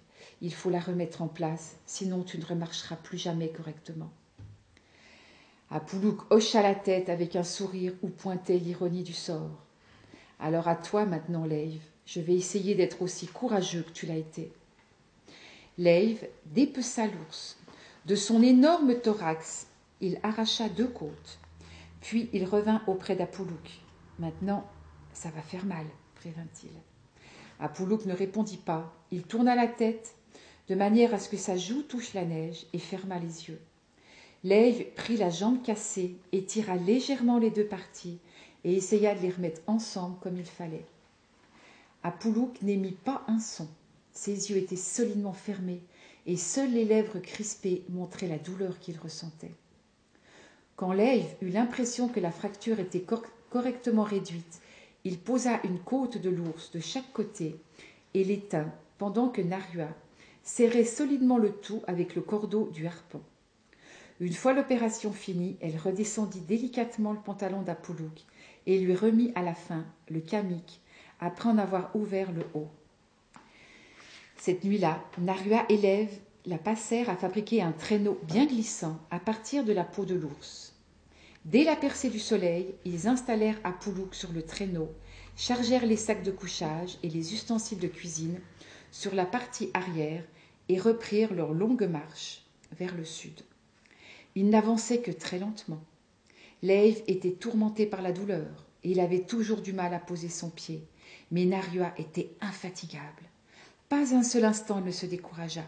[0.41, 4.11] Il faut la remettre en place, sinon tu ne remarcheras plus jamais correctement.
[5.69, 9.65] Apoulouk hocha la tête avec un sourire où pointait l'ironie du sort.
[10.39, 14.51] Alors à toi maintenant, Lave, je vais essayer d'être aussi courageux que tu l'as été.
[15.77, 17.57] Lave dépeça l'ours,
[18.05, 19.67] de son énorme thorax,
[19.99, 21.39] il arracha deux côtes.
[22.01, 23.81] Puis il revint auprès d'Apoulouk.
[24.19, 24.65] Maintenant,
[25.13, 26.71] ça va faire mal, prévint-il.
[27.59, 28.93] Apoulouk ne répondit pas.
[29.11, 30.15] Il tourna la tête
[30.69, 33.59] de manière à ce que sa joue touche la neige et ferma les yeux.
[34.43, 38.19] L'Ève prit la jambe cassée et tira légèrement les deux parties
[38.63, 40.85] et essaya de les remettre ensemble comme il fallait.
[42.07, 43.67] Apoulouk n'émit pas un son.
[44.13, 45.81] Ses yeux étaient solidement fermés
[46.25, 49.51] et seules les lèvres crispées montraient la douleur qu'il ressentait.
[50.77, 53.03] Quand Leif eut l'impression que la fracture était
[53.49, 54.61] correctement réduite,
[55.03, 57.57] il posa une côte de l'ours de chaque côté
[58.13, 59.89] et l'éteint pendant que Narua
[60.43, 63.19] serrait solidement le tout avec le cordeau du harpon.
[64.21, 68.23] Une fois l'opération finie, elle redescendit délicatement le pantalon d'Apoulouk
[68.65, 70.79] et lui remit à la fin le kamic
[71.19, 72.69] après en avoir ouvert le haut.
[74.37, 76.13] Cette nuit-là, Narua et Lève
[76.45, 80.73] la passèrent à fabriquer un traîneau bien glissant à partir de la peau de l'ours.
[81.43, 84.89] Dès la percée du soleil, ils installèrent Apoulouk sur le traîneau,
[85.35, 88.39] chargèrent les sacs de couchage et les ustensiles de cuisine
[88.91, 90.23] sur la partie arrière
[90.69, 92.43] et reprirent leur longue marche
[92.77, 93.41] vers le sud.
[94.35, 95.81] Ils n'avançaient que très lentement.
[96.61, 100.49] L'Ève était tourmenté par la douleur et il avait toujours du mal à poser son
[100.49, 100.85] pied,
[101.31, 103.23] mais Narua était infatigable.
[103.89, 105.65] Pas un seul instant ne se découragea.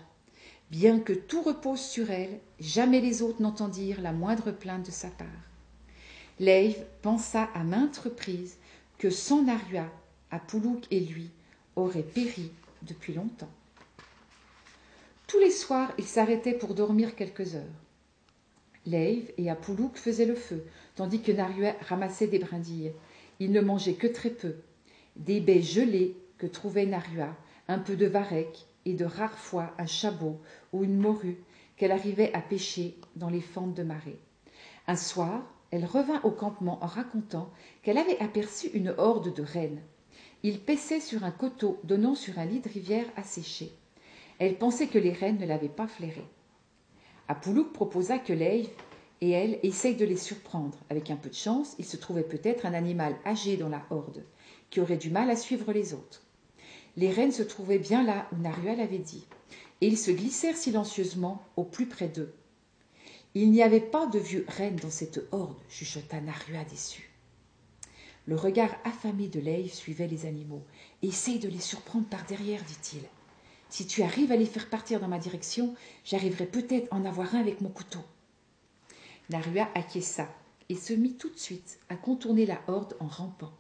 [0.72, 5.10] Bien que tout repose sur elle, jamais les autres n'entendirent la moindre plainte de sa
[5.10, 5.28] part.
[6.40, 8.58] Lave pensa à maintes reprises
[8.98, 9.86] que sans Narua,
[10.32, 11.32] Apoulouk et lui
[11.76, 12.52] auraient péri
[12.84, 13.50] depuis longtemps.
[15.28, 17.64] Tous les soirs, ils s'arrêtaient pour dormir quelques heures.
[18.86, 22.94] Leiv et Apoulouk faisaient le feu, tandis que Narua ramassait des brindilles.
[23.40, 24.56] Ils ne mangeaient que très peu.
[25.20, 27.36] Des baies gelées que trouvait Narua,
[27.68, 30.40] un peu de varech et de rares fois un chabot
[30.72, 31.44] ou une morue
[31.76, 34.18] qu'elle arrivait à pêcher dans les fentes de marée.
[34.88, 37.52] Un soir, elle revint au campement en racontant
[37.84, 39.82] qu'elle avait aperçu une horde de rennes.
[40.44, 43.74] Ils paissaient sur un coteau donnant sur un lit de rivière asséché.
[44.40, 46.24] Elle pensait que les rennes ne l'avaient pas flairé.
[47.28, 48.70] Apoulouk proposa que Leiv
[49.22, 50.78] et elle essayent de les surprendre.
[50.90, 54.24] Avec un peu de chance, il se trouvait peut-être un animal âgé dans la horde,
[54.70, 56.24] qui aurait du mal à suivre les autres.
[56.96, 59.26] Les rennes se trouvaient bien là où Narua l'avait dit,
[59.82, 62.34] et ils se glissèrent silencieusement au plus près d'eux.
[63.36, 67.10] Il n'y avait pas de vieux rennes dans cette horde, chuchota Narua déçu.
[68.26, 70.62] Le regard affamé de Leiv suivait les animaux.
[71.02, 73.02] Essaye de les surprendre par derrière, dit-il.
[73.70, 77.40] Si tu arrives à les faire partir dans ma direction, j'arriverai peut-être en avoir un
[77.40, 78.02] avec mon couteau.
[79.30, 80.28] Narua acquiesça
[80.70, 83.54] et se mit tout de suite à contourner la horde en rampant.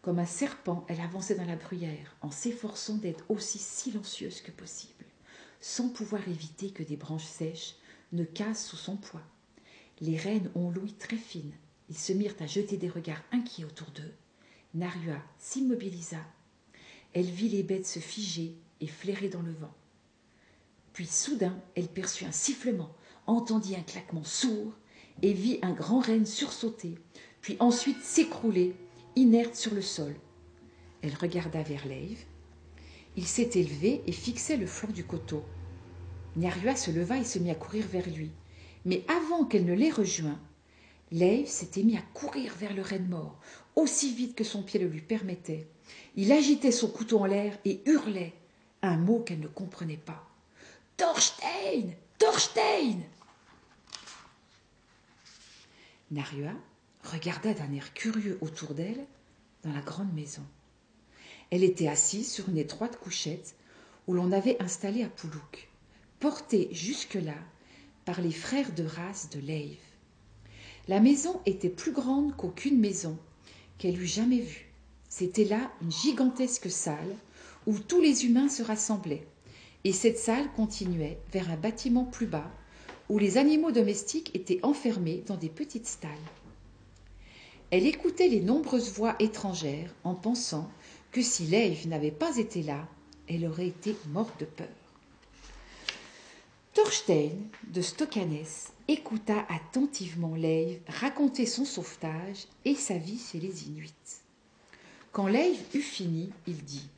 [0.00, 5.04] Comme un serpent, elle avançait dans la bruyère, en s'efforçant d'être aussi silencieuse que possible,
[5.60, 7.74] sans pouvoir éviter que des branches sèches
[8.12, 9.24] ne cassent sous son poids.
[10.00, 11.52] Les rennes ont l'ouïe très fine.
[11.88, 14.14] Ils se mirent à jeter des regards inquiets autour d'eux.
[14.74, 16.24] Narua s'immobilisa.
[17.12, 19.74] Elle vit les bêtes se figer et flairer dans le vent.
[20.92, 22.94] Puis soudain, elle perçut un sifflement,
[23.30, 24.72] entendit un claquement sourd
[25.22, 26.96] et vit un grand renne sursauter,
[27.40, 28.74] puis ensuite s'écrouler,
[29.16, 30.14] inerte sur le sol.
[31.02, 32.24] Elle regarda vers Leiv.
[33.16, 35.44] Il s'était levé et fixait le flanc du coteau.
[36.36, 38.30] Nyarua se leva et se mit à courir vers lui.
[38.84, 40.38] Mais avant qu'elle ne l'ait rejoint,
[41.10, 43.38] Leiv s'était mis à courir vers le renne mort,
[43.76, 45.66] aussi vite que son pied le lui permettait.
[46.16, 48.32] Il agitait son couteau en l'air et hurlait
[48.82, 50.24] un mot qu'elle ne comprenait pas.
[50.96, 53.00] Thorstein Thorstein
[56.10, 56.52] Narua
[57.04, 59.06] regarda d'un air curieux autour d'elle
[59.62, 60.42] dans la grande maison.
[61.50, 63.54] Elle était assise sur une étroite couchette
[64.06, 65.68] où l'on avait installé Apoulouk,
[66.18, 67.36] porté jusque-là
[68.04, 69.78] par les frères de race de Leiv.
[70.88, 73.16] La maison était plus grande qu'aucune maison
[73.78, 74.72] qu'elle eût jamais vue.
[75.08, 77.16] C'était là une gigantesque salle
[77.66, 79.26] où tous les humains se rassemblaient,
[79.84, 82.50] et cette salle continuait vers un bâtiment plus bas
[83.10, 86.10] où les animaux domestiques étaient enfermés dans des petites stalles.
[87.72, 90.70] Elle écoutait les nombreuses voix étrangères en pensant
[91.10, 92.86] que si Leiv n'avait pas été là,
[93.28, 94.68] elle aurait été morte de peur.
[96.72, 97.32] Thorstein
[97.66, 103.92] de Stockanès écouta attentivement Leiv raconter son sauvetage et sa vie chez les Inuits.
[105.10, 106.88] Quand Leiv eut fini, il dit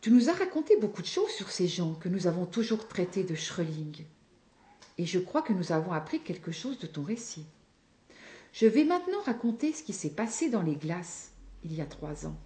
[0.00, 3.22] tu nous as raconté beaucoup de choses sur ces gens que nous avons toujours traités
[3.22, 4.04] de Schröling.
[5.02, 7.44] Et je crois que nous avons appris quelque chose de ton récit.
[8.52, 11.32] Je vais maintenant raconter ce qui s'est passé dans les glaces
[11.64, 12.36] il y a trois ans.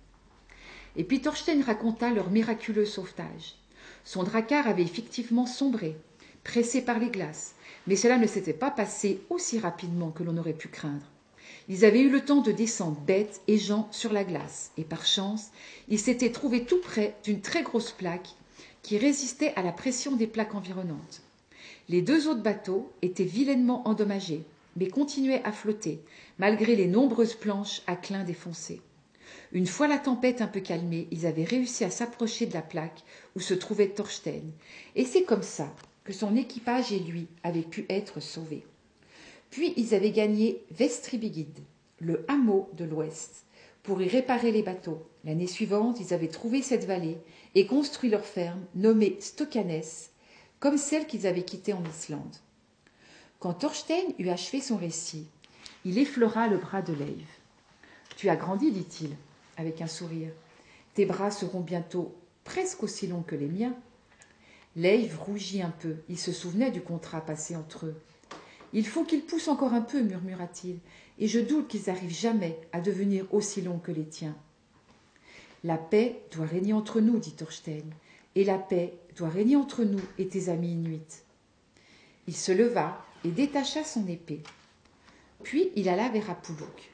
[0.97, 1.21] Et puis
[1.67, 3.57] raconta leur miraculeux sauvetage.
[4.05, 5.99] Son dracard avait effectivement sombré,
[6.45, 10.55] pressé par les glaces, mais cela ne s'était pas passé aussi rapidement que l'on aurait
[10.55, 11.05] pu craindre.
[11.69, 15.05] Ils avaient eu le temps de descendre bêtes et gens sur la glace, et par
[15.05, 15.51] chance,
[15.89, 18.31] ils s'étaient trouvés tout près d'une très grosse plaque
[18.81, 21.21] qui résistait à la pression des plaques environnantes.
[21.89, 24.43] Les deux autres bateaux étaient vilainement endommagés,
[24.77, 26.01] mais continuaient à flotter,
[26.39, 28.81] malgré les nombreuses planches à clins défoncées.
[29.53, 33.03] Une fois la tempête un peu calmée, ils avaient réussi à s'approcher de la plaque
[33.37, 34.43] où se trouvait Thorstein,
[34.97, 35.73] et c'est comme ça
[36.05, 38.65] que son équipage et lui avaient pu être sauvés.
[39.51, 41.59] Puis ils avaient gagné Vestribigid,
[42.01, 43.45] le hameau de l'ouest,
[43.83, 45.07] pour y réparer les bateaux.
[45.25, 47.19] L'année suivante, ils avaient trouvé cette vallée
[47.55, 50.11] et construit leur ferme, nommée Stokkanes,
[50.61, 52.37] comme celle qu'ils avaient quittée en Islande.
[53.39, 55.29] Quand Thorstein eut achevé son récit,
[55.85, 57.27] il effleura le bras de Leiv.
[58.17, 59.15] Tu as grandi, dit-il,
[59.57, 60.33] avec un sourire.
[60.95, 62.15] Tes bras seront bientôt
[62.45, 63.75] presque aussi longs que les miens.
[64.75, 65.97] Leiv rougit un peu.
[66.09, 67.97] Il se souvenait du contrat passé entre eux.
[68.73, 70.79] Il faut qu'ils poussent encore un peu, murmura-t-il,
[71.19, 74.37] et je doute qu'ils arrivent jamais à devenir aussi longs que les tiens.
[75.65, 77.85] La paix doit régner entre nous, dit Thorstein,
[78.37, 81.01] et la paix doit régner entre nous et tes amis inuits.
[82.29, 84.43] Il se leva et détacha son épée.
[85.43, 86.93] Puis il alla vers Apoulouk,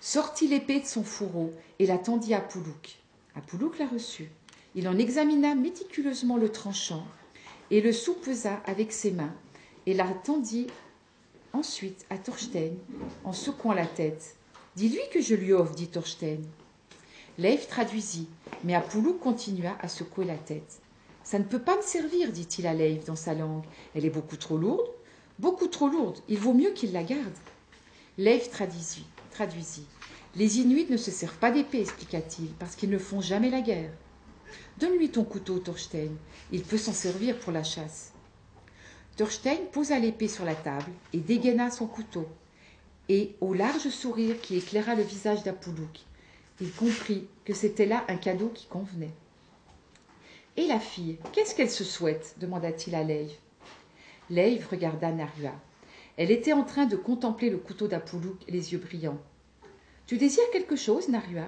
[0.00, 2.98] sortit l'épée de son fourreau et la tendit à Apoulouk.
[3.36, 4.30] Apoulouk la reçut.
[4.74, 7.06] Il en examina méticuleusement le tranchant
[7.70, 9.34] et le soupesa avec ses mains
[9.86, 10.66] et la tendit
[11.52, 12.74] ensuite à Thorstein
[13.24, 14.36] en secouant la tête.
[14.76, 16.38] Dis-lui que je lui offre, dit Thorstein.
[17.40, 18.28] Leif traduisit,
[18.64, 20.82] mais Apoulouk continua à secouer la tête.
[21.24, 23.64] Ça ne peut pas me servir, dit-il à Leif dans sa langue.
[23.94, 24.86] Elle est beaucoup trop lourde.
[25.38, 26.18] Beaucoup trop lourde.
[26.28, 27.32] Il vaut mieux qu'il la garde.
[28.18, 29.06] Leif traduisit.
[29.30, 29.86] traduisit.
[30.36, 33.92] Les Inuits ne se servent pas d'épée, expliqua-t-il, parce qu'ils ne font jamais la guerre.
[34.78, 36.10] Donne-lui ton couteau, Thorstein.
[36.52, 38.12] Il peut s'en servir pour la chasse.
[39.16, 42.28] Thorstein posa l'épée sur la table et dégaina son couteau.
[43.08, 46.00] Et, au large sourire qui éclaira le visage d'Apoulouk,
[46.60, 49.14] il comprit que c'était là un cadeau qui convenait.
[50.56, 53.30] Et la fille, qu'est-ce qu'elle se souhaite demanda-t-il à Leiv.
[54.28, 55.52] Leiv regarda Narua.
[56.16, 59.18] Elle était en train de contempler le couteau d'Apoulouk, les yeux brillants.
[60.06, 61.46] Tu désires quelque chose, Narua?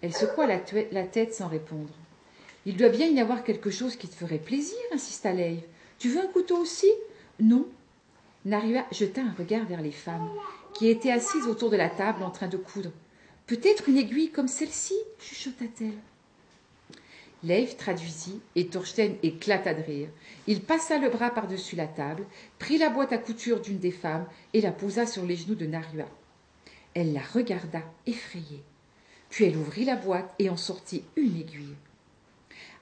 [0.00, 1.92] Elle secoua la, tête sans répondre.
[2.64, 5.60] Il doit bien y avoir quelque chose qui te ferait plaisir, insista Leiv.
[5.98, 6.90] Tu veux un couteau aussi?
[7.40, 7.66] Non.
[8.44, 10.30] Narua jeta un regard vers les femmes,
[10.74, 12.92] qui étaient assises autour de la table en train de coudre.
[13.46, 15.98] Peut-être une aiguille comme celle-ci chuchota-t-elle.
[17.44, 20.08] Leif traduisit et Thorstein éclata de rire.
[20.48, 22.26] Il passa le bras par-dessus la table,
[22.58, 25.66] prit la boîte à couture d'une des femmes et la posa sur les genoux de
[25.66, 26.06] Narua.
[26.94, 28.64] Elle la regarda, effrayée.
[29.30, 31.76] Puis elle ouvrit la boîte et en sortit une aiguille.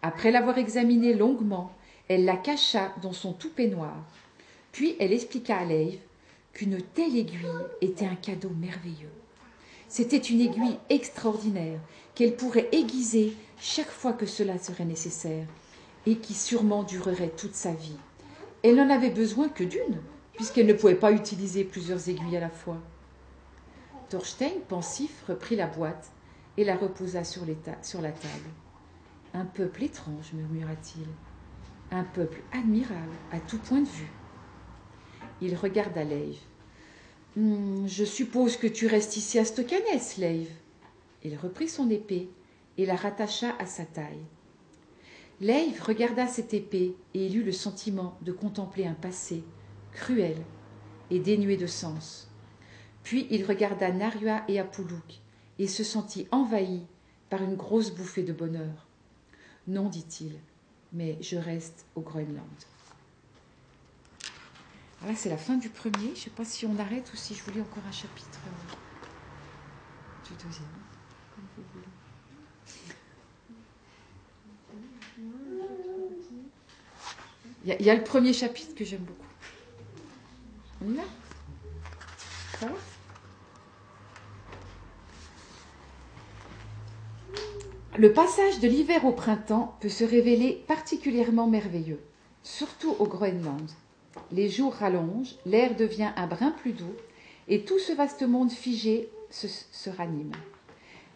[0.00, 1.74] Après l'avoir examinée longuement,
[2.08, 4.02] elle la cacha dans son tout peignoir.
[4.72, 5.98] Puis elle expliqua à Leif
[6.54, 9.23] qu'une telle aiguille était un cadeau merveilleux.
[9.88, 11.80] C'était une aiguille extraordinaire
[12.14, 15.46] qu'elle pourrait aiguiser chaque fois que cela serait nécessaire
[16.06, 17.96] et qui sûrement durerait toute sa vie.
[18.62, 20.00] Elle n'en avait besoin que d'une,
[20.34, 22.78] puisqu'elle ne pouvait pas utiliser plusieurs aiguilles à la fois.
[24.08, 26.10] Thorstein, pensif, reprit la boîte
[26.56, 28.50] et la reposa sur, la table.
[29.32, 31.06] Un peuple étrange, murmura-t-il.
[31.90, 34.12] Un peuple admirable à tout point de vue.
[35.40, 36.38] Il regarda Leiv.
[37.36, 40.48] Hmm, je suppose que tu restes ici à Stocanès, Leiv.
[41.24, 42.30] Il reprit son épée
[42.78, 44.24] et la rattacha à sa taille.
[45.40, 49.42] Leiv regarda cette épée et il eut le sentiment de contempler un passé
[49.90, 50.36] cruel
[51.10, 52.30] et dénué de sens.
[53.02, 55.20] Puis il regarda Narua et Apoulouk
[55.58, 56.82] et se sentit envahi
[57.30, 58.86] par une grosse bouffée de bonheur.
[59.66, 60.38] Non, dit-il,
[60.92, 62.44] mais je reste au Groenland.
[65.04, 66.06] Voilà, c'est la fin du premier.
[66.06, 68.50] Je ne sais pas si on arrête ou si je voulais encore un chapitre euh,
[70.26, 70.66] du deuxième.
[77.66, 79.28] Il y, a le premier chapitre que j'aime beaucoup.
[80.82, 81.02] On y va?
[82.58, 82.74] Ça va?
[87.98, 92.00] Le passage de l'hiver au printemps peut se révéler particulièrement merveilleux,
[92.42, 93.70] surtout au Groenland.
[94.32, 96.94] Les jours rallongent, l'air devient un brin plus doux,
[97.48, 100.32] et tout ce vaste monde figé se, ranime.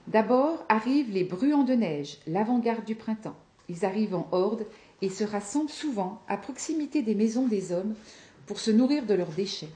[0.06, 3.36] D'abord arrivent les bruants de neige, l'avant-garde du printemps.
[3.68, 4.66] Ils arrivent en horde
[5.02, 7.94] et se rassemblent souvent à proximité des maisons des hommes
[8.46, 9.68] pour se nourrir de leurs déchets.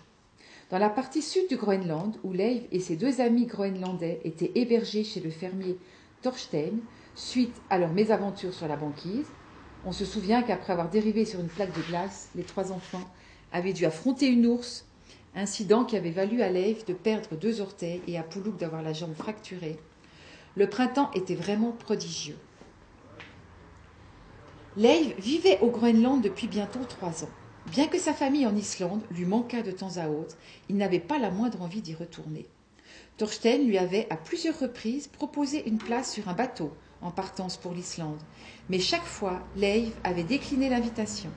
[0.70, 5.04] Dans la partie sud du Groenland, où Leiv et ses deux amis groenlandais étaient hébergés
[5.04, 5.76] chez le fermier
[6.22, 6.78] Thorstein,
[7.14, 9.26] suite à leur mésaventure sur la banquise,
[9.84, 13.10] on se souvient qu'après avoir dérivé sur une plaque de glace, les trois enfants
[13.52, 14.86] avaient dû affronter une ours,
[15.34, 18.92] incident qui avait valu à Leif de perdre deux orteils et à Poulouk d'avoir la
[18.92, 19.78] jambe fracturée.
[20.56, 22.38] Le printemps était vraiment prodigieux.
[24.76, 27.30] Leif vivait au Groenland depuis bientôt trois ans.
[27.70, 30.36] Bien que sa famille en Islande lui manquât de temps à autre,
[30.68, 32.46] il n'avait pas la moindre envie d'y retourner.
[33.18, 37.72] Thorstein lui avait à plusieurs reprises proposé une place sur un bateau en partance pour
[37.72, 38.20] l'Islande,
[38.68, 41.30] mais chaque fois, Leif avait décliné l'invitation.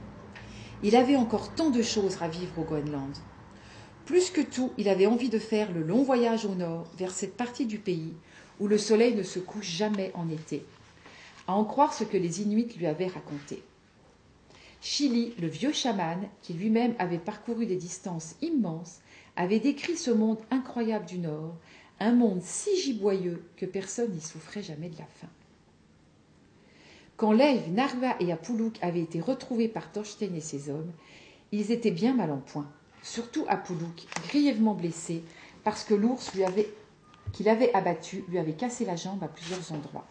[0.84, 3.16] Il avait encore tant de choses à vivre au Groenland.
[4.06, 7.36] Plus que tout, il avait envie de faire le long voyage au nord, vers cette
[7.36, 8.14] partie du pays
[8.60, 10.64] où le soleil ne se couche jamais en été,
[11.48, 13.64] à en croire ce que les Inuits lui avaient raconté.
[14.82, 19.00] Chili, le vieux chaman, qui lui-même avait parcouru des distances immenses,
[19.36, 21.56] avait décrit ce monde incroyable du Nord,
[22.00, 25.30] un monde si giboyeux que personne n'y souffrait jamais de la faim.
[27.18, 30.92] Quand Leiv, Narva et Apoulouk avaient été retrouvés par Thorstein et ses hommes,
[31.54, 32.70] ils étaient bien mal en point,
[33.02, 35.24] surtout Apoulouk, grièvement blessé
[35.64, 36.32] parce que l'ours
[37.32, 40.06] qu'il avait abattu lui avait cassé la jambe à plusieurs endroits.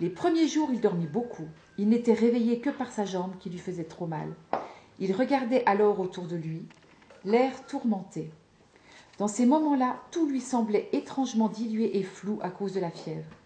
[0.00, 1.48] Les premiers jours, il dormit beaucoup.
[1.76, 4.32] Il n'était réveillé que par sa jambe qui lui faisait trop mal.
[5.00, 6.62] Il regardait alors autour de lui,
[7.24, 8.30] l'air tourmenté.
[9.18, 13.37] Dans ces moments-là, tout lui semblait étrangement dilué et flou à cause de la fièvre.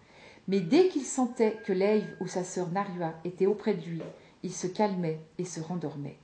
[0.47, 4.01] Mais dès qu'il sentait que Leiv ou sa sœur Narua étaient auprès de lui,
[4.43, 6.17] il se calmait et se rendormait.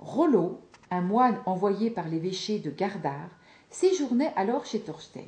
[0.00, 0.60] Rollo,
[0.90, 3.28] un moine envoyé par l'évêché de Gardar,
[3.70, 5.26] séjournait alors chez Thorstein.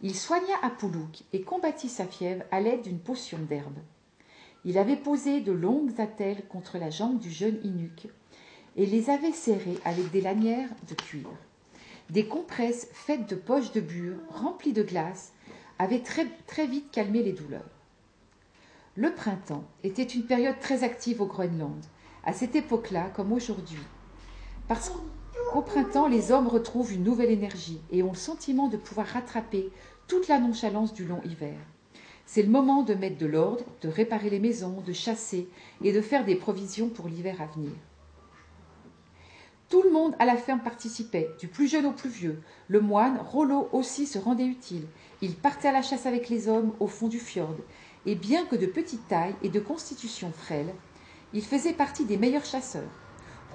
[0.00, 3.78] Il soigna Apoulouk et combattit sa fièvre à l'aide d'une potion d'herbe.
[4.64, 8.08] Il avait posé de longues attelles contre la jambe du jeune Inuc
[8.76, 11.28] et les avait serrées avec des lanières de cuir.
[12.10, 15.32] Des compresses faites de poches de bure remplies de glace
[15.78, 17.70] avaient très, très vite calmé les douleurs.
[18.96, 21.84] Le printemps était une période très active au Groenland,
[22.24, 23.78] à cette époque-là comme aujourd'hui.
[24.66, 29.06] Parce qu'au printemps, les hommes retrouvent une nouvelle énergie et ont le sentiment de pouvoir
[29.06, 29.70] rattraper
[30.08, 31.58] toute la nonchalance du long hiver.
[32.26, 35.48] C'est le moment de mettre de l'ordre, de réparer les maisons, de chasser
[35.82, 37.72] et de faire des provisions pour l'hiver à venir.
[39.68, 42.42] Tout le monde à la ferme participait, du plus jeune au plus vieux.
[42.68, 44.86] Le moine, Rollo aussi, se rendait utile.
[45.20, 47.56] Il partait à la chasse avec les hommes au fond du fjord,
[48.06, 50.72] et bien que de petite taille et de constitution frêle,
[51.32, 52.88] il faisait partie des meilleurs chasseurs.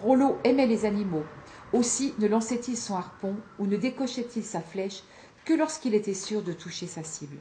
[0.02, 1.24] Rollo aimait les animaux.
[1.72, 5.04] Aussi ne lançait-il son harpon ou ne décochait-il sa flèche
[5.46, 7.38] que lorsqu'il était sûr de toucher sa cible.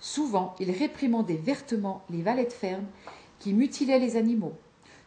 [0.00, 2.86] Souvent, il réprimandait vertement les valets de ferme
[3.38, 4.54] qui mutilaient les animaux.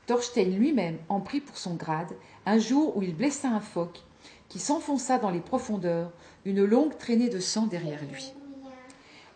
[0.07, 2.13] Thorstein lui-même en prit pour son grade
[2.45, 4.01] un jour où il blessa un phoque
[4.49, 6.11] qui s'enfonça dans les profondeurs,
[6.45, 8.33] une longue traînée de sang derrière lui.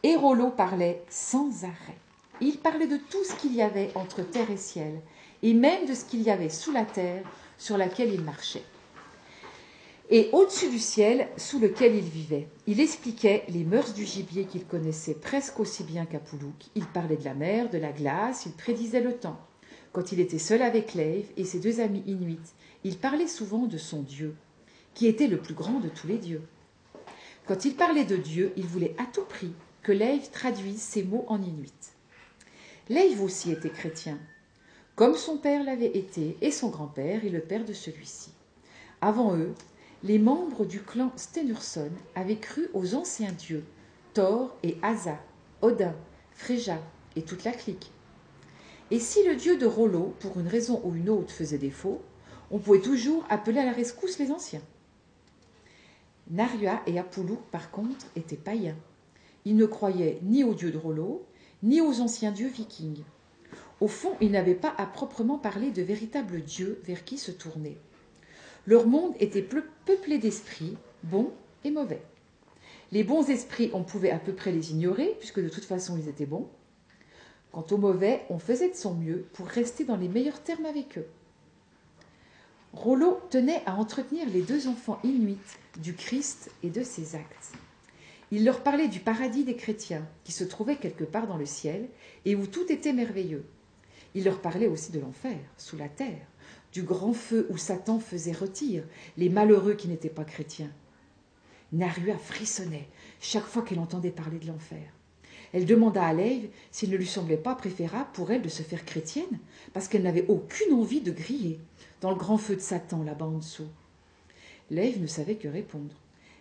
[0.04, 1.98] Et Rollo parlait sans arrêt.
[2.40, 5.02] Il parlait de tout ce qu'il y avait entre terre et ciel,
[5.42, 7.24] et même de ce qu'il y avait sous la terre
[7.58, 8.64] sur laquelle il marchait.
[10.10, 14.66] Et au-dessus du ciel sous lequel il vivait, il expliquait les mœurs du gibier qu'il
[14.66, 16.68] connaissait presque aussi bien qu'Apoulouk.
[16.76, 19.40] Il parlait de la mer, de la glace, il prédisait le temps.
[19.92, 22.40] Quand il était seul avec Leiv et ses deux amis inuits,
[22.84, 24.36] il parlait souvent de son Dieu,
[24.94, 26.44] qui était le plus grand de tous les dieux.
[27.48, 29.54] Quand il parlait de Dieu, il voulait à tout prix
[29.88, 31.94] que Leiv traduise ces mots en inuit.
[32.90, 34.20] Leiv aussi était chrétien,
[34.98, 38.34] comme son père l'avait été et son grand-père et le père de celui-ci.
[39.00, 39.54] Avant eux,
[40.04, 43.64] les membres du clan Stenurson avaient cru aux anciens dieux,
[44.14, 45.22] Thor et Asa,
[45.62, 45.96] Odin,
[46.32, 46.82] Fréja
[47.16, 47.90] et toute la clique.
[48.92, 52.02] Et si le dieu de Rollo, pour une raison ou une autre, faisait défaut,
[52.52, 54.64] on pouvait toujours appeler à la rescousse les anciens.
[56.30, 58.76] Narua et Apuluk, par contre, étaient païens.
[59.48, 61.26] Ils ne croyaient ni au dieu de Rollo,
[61.64, 63.04] ni aux anciens dieux vikings.
[63.80, 67.78] Au fond, ils n'avaient pas à proprement parler de véritables dieux vers qui se tourner.
[68.66, 69.48] Leur monde était
[69.86, 71.32] peuplé d'esprits, bons
[71.64, 72.02] et mauvais.
[72.92, 76.10] Les bons esprits, on pouvait à peu près les ignorer, puisque de toute façon ils
[76.10, 76.50] étaient bons.
[77.54, 80.98] Quant aux mauvais, on faisait de son mieux pour rester dans les meilleurs termes avec
[80.98, 81.08] eux.
[82.74, 85.40] Rollo tenait à entretenir les deux enfants inuits
[85.78, 87.54] du Christ et de ses actes.
[88.32, 91.88] Il leur parlait du paradis des chrétiens, qui se trouvait quelque part dans le ciel,
[92.26, 93.46] et où tout était merveilleux.
[94.16, 96.28] Il leur parlait aussi de l'enfer, sous la terre,
[96.74, 98.84] du grand feu où Satan faisait retirer
[99.16, 100.72] les malheureux qui n'étaient pas chrétiens.
[101.72, 102.88] Narua frissonnait
[103.22, 104.92] chaque fois qu'elle entendait parler de l'enfer.
[105.54, 108.84] Elle demanda à Leiv s'il ne lui semblait pas préférable pour elle de se faire
[108.84, 109.40] chrétienne,
[109.74, 111.60] parce qu'elle n'avait aucune envie de griller
[112.02, 113.70] dans le grand feu de Satan là-bas en dessous.
[114.70, 115.96] Leiv ne savait que répondre.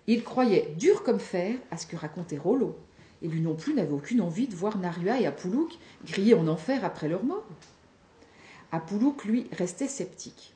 [0.07, 2.77] Il croyait dur comme fer à ce que racontait Rollo,
[3.23, 5.73] et lui non plus n'avait aucune envie de voir Narua et Apoulouk
[6.05, 7.47] griller en enfer après leur mort.
[8.73, 10.55] Apoulouk, lui, restait sceptique.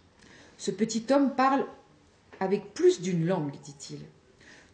[0.56, 1.64] Ce petit homme parle
[2.38, 3.98] avec plus d'une langue, dit-il.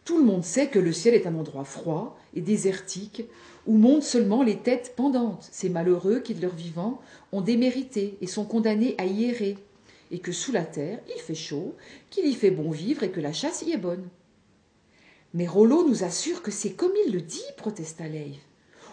[0.05, 3.23] Tout le monde sait que le ciel est un endroit froid et désertique
[3.65, 7.01] où montent seulement les têtes pendantes, ces malheureux qui, de leur vivant,
[7.31, 9.57] ont démérité et sont condamnés à y errer,
[10.11, 11.75] et que sous la terre il fait chaud,
[12.09, 14.07] qu'il y fait bon vivre et que la chasse y est bonne.
[15.33, 18.37] Mais Rollo nous assure que c'est comme il le dit, protesta Leiv.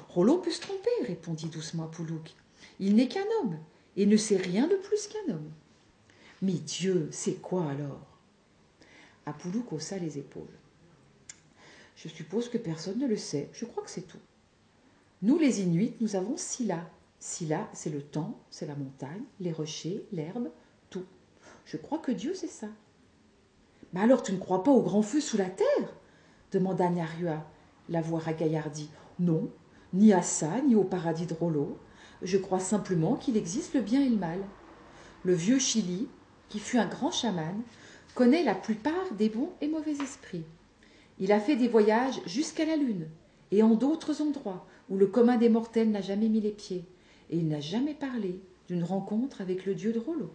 [0.09, 2.35] Rollo peut se tromper, répondit doucement Poulouk.
[2.81, 3.59] Il n'est qu'un homme,
[3.97, 5.51] et ne sait rien de plus qu'un homme.
[6.43, 8.07] Mais Dieu, c'est quoi alors?
[9.27, 10.43] Apoulouk haussa les épaules.
[11.97, 14.19] Je suppose que personne ne le sait, je crois que c'est tout.
[15.23, 16.91] Nous, les Inuits, nous avons Silla.
[17.19, 20.51] Silla, c'est le temps, c'est la montagne, les rochers, l'herbe,
[20.91, 21.07] tout.
[21.65, 22.69] Je crois que Dieu, c'est ça.
[23.93, 25.95] Mais alors, tu ne crois pas au grand feu sous la terre?
[26.55, 27.45] Demanda Narua,
[27.89, 28.89] la voix ragaillardie.
[29.19, 29.51] Non,
[29.93, 31.77] ni à ça, ni au paradis de Rollo.
[32.23, 34.39] Je crois simplement qu'il existe le bien et le mal.
[35.25, 36.09] Le vieux Chili,
[36.49, 37.61] qui fut un grand chaman,
[38.15, 40.45] connaît la plupart des bons et mauvais esprits.
[41.19, 43.09] Il a fait des voyages jusqu'à la Lune
[43.51, 46.85] et en d'autres endroits où le commun des mortels n'a jamais mis les pieds,
[47.31, 50.31] et il n'a jamais parlé d'une rencontre avec le dieu de Rollo.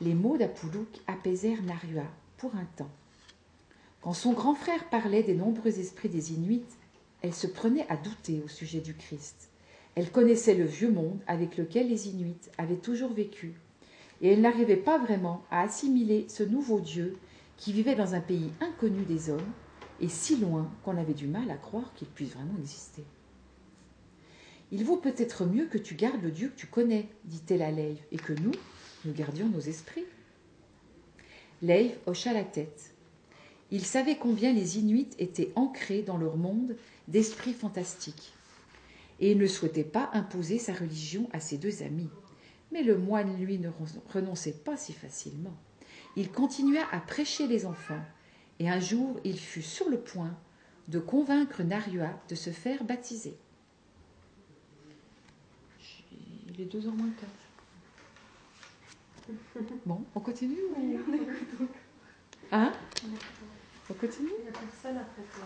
[0.00, 2.04] Les mots d'Apoulouk apaisèrent Narua
[2.36, 2.90] pour un temps.
[4.04, 6.66] Quand son grand frère parlait des nombreux esprits des Inuits,
[7.22, 9.48] elle se prenait à douter au sujet du Christ.
[9.94, 13.54] Elle connaissait le vieux monde avec lequel les Inuits avaient toujours vécu,
[14.20, 17.16] et elle n'arrivait pas vraiment à assimiler ce nouveau Dieu
[17.56, 19.40] qui vivait dans un pays inconnu des hommes
[20.02, 23.04] et si loin qu'on avait du mal à croire qu'il puisse vraiment exister.
[24.70, 27.96] Il vaut peut-être mieux que tu gardes le Dieu que tu connais, dit-elle à Leiv,
[28.12, 28.52] et que nous,
[29.06, 30.04] nous gardions nos esprits.
[31.62, 32.93] Leiv hocha la tête.
[33.70, 36.76] Il savait combien les Inuits étaient ancrés dans leur monde
[37.08, 38.32] d'esprits fantastiques.
[39.20, 42.10] Et il ne souhaitait pas imposer sa religion à ses deux amis.
[42.72, 43.70] Mais le moine, lui, ne
[44.12, 45.54] renonçait pas si facilement.
[46.16, 48.02] Il continua à prêcher les enfants,
[48.58, 50.36] et un jour il fut sur le point
[50.88, 53.36] de convaincre Narua de se faire baptiser.
[56.48, 57.28] Il est deux heures moins quart.
[59.86, 60.76] Bon, on continue ou...
[62.52, 62.72] Hein?
[63.94, 65.44] On continue Il n'y a personne après toi.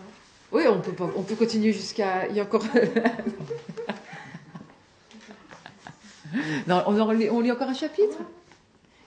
[0.51, 2.27] Oui, on peut, on peut continuer jusqu'à.
[2.27, 2.63] Il y a encore.
[6.67, 8.17] non, on, lit, on lit encore un chapitre?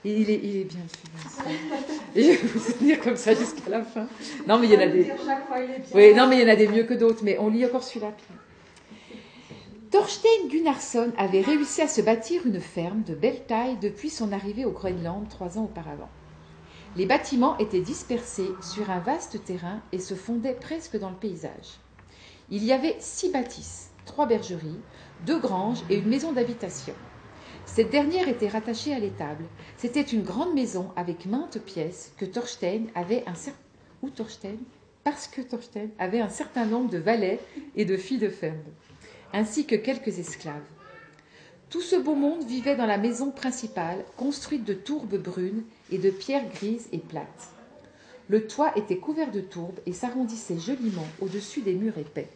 [0.05, 0.81] Il est, il est bien
[1.35, 1.77] celui-là.
[2.15, 4.07] je vais vous tenir comme ça jusqu'à la fin.
[4.47, 5.11] Non, mais il y en a des.
[5.93, 7.83] Oui, non, mais il y en a des mieux que d'autres, mais on lit encore
[7.83, 8.11] celui-là.
[9.91, 14.65] Thorstein Gunnarsson avait réussi à se bâtir une ferme de belle taille depuis son arrivée
[14.65, 16.09] au Groenland trois ans auparavant.
[16.95, 21.79] Les bâtiments étaient dispersés sur un vaste terrain et se fondaient presque dans le paysage.
[22.51, 24.79] Il y avait six bâtisses, trois bergeries,
[25.25, 26.93] deux granges et une maison d'habitation.
[27.65, 29.45] Cette dernière était rattachée à l'étable.
[29.77, 33.59] C'était une grande maison avec maintes pièces que Thorstein avait un certain
[34.03, 34.09] ou
[35.03, 37.39] parce que Thorstein avait un certain nombre de valets
[37.75, 38.57] et de filles de ferme,
[39.31, 40.61] ainsi que quelques esclaves.
[41.73, 46.11] Tout ce beau monde vivait dans la maison principale, construite de tourbes brunes et de
[46.11, 47.49] pierres grises et plates.
[48.27, 52.29] Le toit était couvert de tourbes et s'arrondissait joliment au-dessus des murs épais.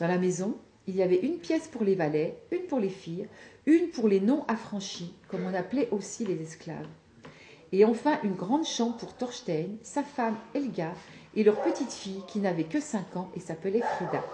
[0.00, 0.56] Dans la maison,
[0.88, 3.28] il y avait une pièce pour les valets, une pour les filles,
[3.66, 6.88] une pour les non-affranchis, comme on appelait aussi les esclaves,
[7.70, 10.92] et enfin une grande chambre pour Thorstein, sa femme Helga
[11.36, 14.24] et leur petite fille qui n'avait que cinq ans et s'appelait Frida.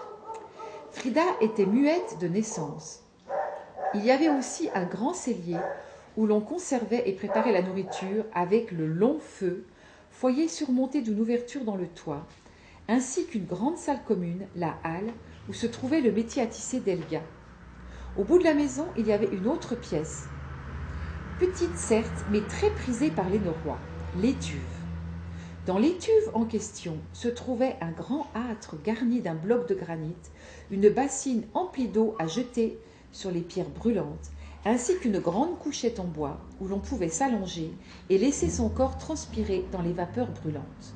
[0.91, 3.02] Frida était muette de naissance.
[3.95, 5.59] Il y avait aussi un grand cellier
[6.17, 9.65] où l'on conservait et préparait la nourriture avec le long feu,
[10.11, 12.27] foyer surmonté d'une ouverture dans le toit,
[12.89, 15.13] ainsi qu'une grande salle commune, la halle,
[15.49, 17.23] où se trouvait le métier à tisser d'Elga.
[18.17, 20.29] Au bout de la maison, il y avait une autre pièce,
[21.39, 23.81] petite certes, mais très prisée par les Norrois,
[24.15, 24.61] l'étuve.
[25.67, 30.17] Dans l'étuve en question se trouvait un grand âtre garni d'un bloc de granit,
[30.71, 32.79] une bassine emplie d'eau à jeter
[33.13, 34.31] sur les pierres brûlantes,
[34.65, 37.71] ainsi qu'une grande couchette en bois où l'on pouvait s'allonger
[38.11, 40.95] et laisser son corps transpirer dans les vapeurs brûlantes.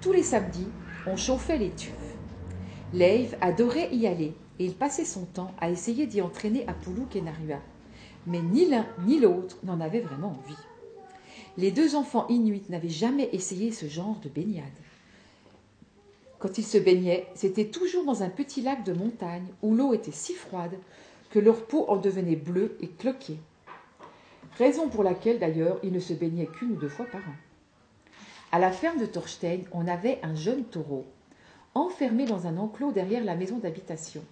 [0.00, 0.68] Tous les samedis,
[1.06, 1.92] on chauffait l'étuve.
[2.92, 7.22] Leiv adorait y aller et il passait son temps à essayer d'y entraîner Apoulouk et
[7.22, 7.60] Narua.
[8.26, 10.58] Mais ni l'un ni l'autre n'en avaient vraiment envie.
[11.58, 14.64] Les deux enfants inuits n'avaient jamais essayé ce genre de baignade.
[16.38, 20.12] Quand ils se baignaient, c'était toujours dans un petit lac de montagne où l'eau était
[20.12, 20.76] si froide
[21.32, 23.38] que leur peau en devenait bleue et cloquée.
[24.58, 27.34] Raison pour laquelle d'ailleurs ils ne se baignaient qu'une ou deux fois par an.
[28.52, 31.06] À la ferme de Thorstein, on avait un jeune taureau,
[31.74, 34.22] enfermé dans un enclos derrière la maison d'habitation.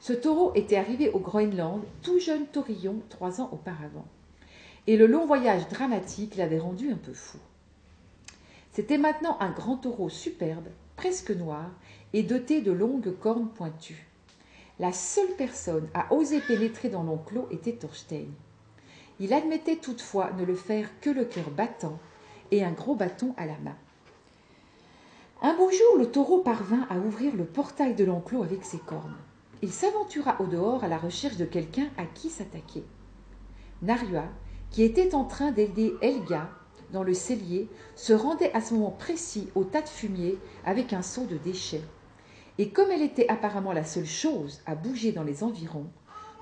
[0.00, 4.06] Ce taureau était arrivé au Groenland, tout jeune taurillon, trois ans auparavant.
[4.86, 7.36] Et le long voyage dramatique l'avait rendu un peu fou.
[8.72, 11.70] C'était maintenant un grand taureau superbe, presque noir,
[12.14, 14.09] et doté de longues cornes pointues.
[14.80, 18.26] La seule personne à oser pénétrer dans l'enclos était Thorstein.
[19.20, 22.00] Il admettait toutefois ne le faire que le cœur battant
[22.50, 23.76] et un gros bâton à la main.
[25.42, 29.16] Un beau jour, le taureau parvint à ouvrir le portail de l'enclos avec ses cornes
[29.62, 32.84] il s'aventura au dehors à la recherche de quelqu'un à qui s'attaquer.
[33.82, 34.24] Narua,
[34.70, 36.48] qui était en train d'aider Elga
[36.92, 41.02] dans le cellier, se rendait à ce moment précis au tas de fumier avec un
[41.02, 41.82] seau de déchets.
[42.60, 45.86] Et comme elle était apparemment la seule chose à bouger dans les environs,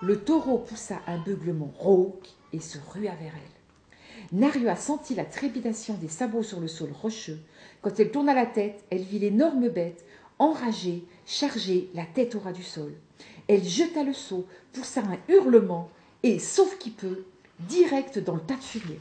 [0.03, 4.37] le taureau poussa un beuglement rauque et se rua vers elle.
[4.37, 7.39] Narua sentit la trépidation des sabots sur le sol rocheux.
[7.83, 10.05] Quand elle tourna la tête, elle vit l'énorme bête,
[10.41, 12.95] enragée, chargée, la tête au ras du sol.
[13.47, 15.89] Elle jeta le seau, poussa un hurlement
[16.25, 17.27] et, sauf qui peut,
[17.61, 18.99] direct dans le tas de fumier.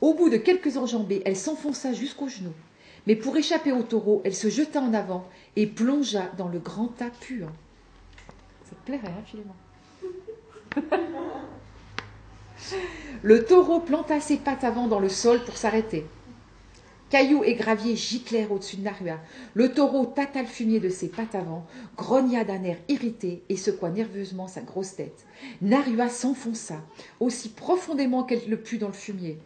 [0.00, 2.54] Au bout de quelques enjambées, elle s'enfonça jusqu'aux genoux.
[3.06, 6.88] Mais pour échapper au taureau, elle se jeta en avant et plongea dans le grand
[6.88, 7.52] tas puant.
[8.64, 9.54] Ça te plairait, hein, Philémon
[13.22, 16.06] Le taureau planta ses pattes avant dans le sol pour s'arrêter.
[17.12, 19.18] Cailloux et graviers giclèrent au-dessus de Narua.
[19.52, 23.90] Le taureau tâta le fumier de ses pattes avant, grogna d'un air irrité et secoua
[23.90, 25.26] nerveusement sa grosse tête.
[25.60, 26.80] Narua s'enfonça,
[27.20, 29.38] aussi profondément qu'elle le put dans le fumier,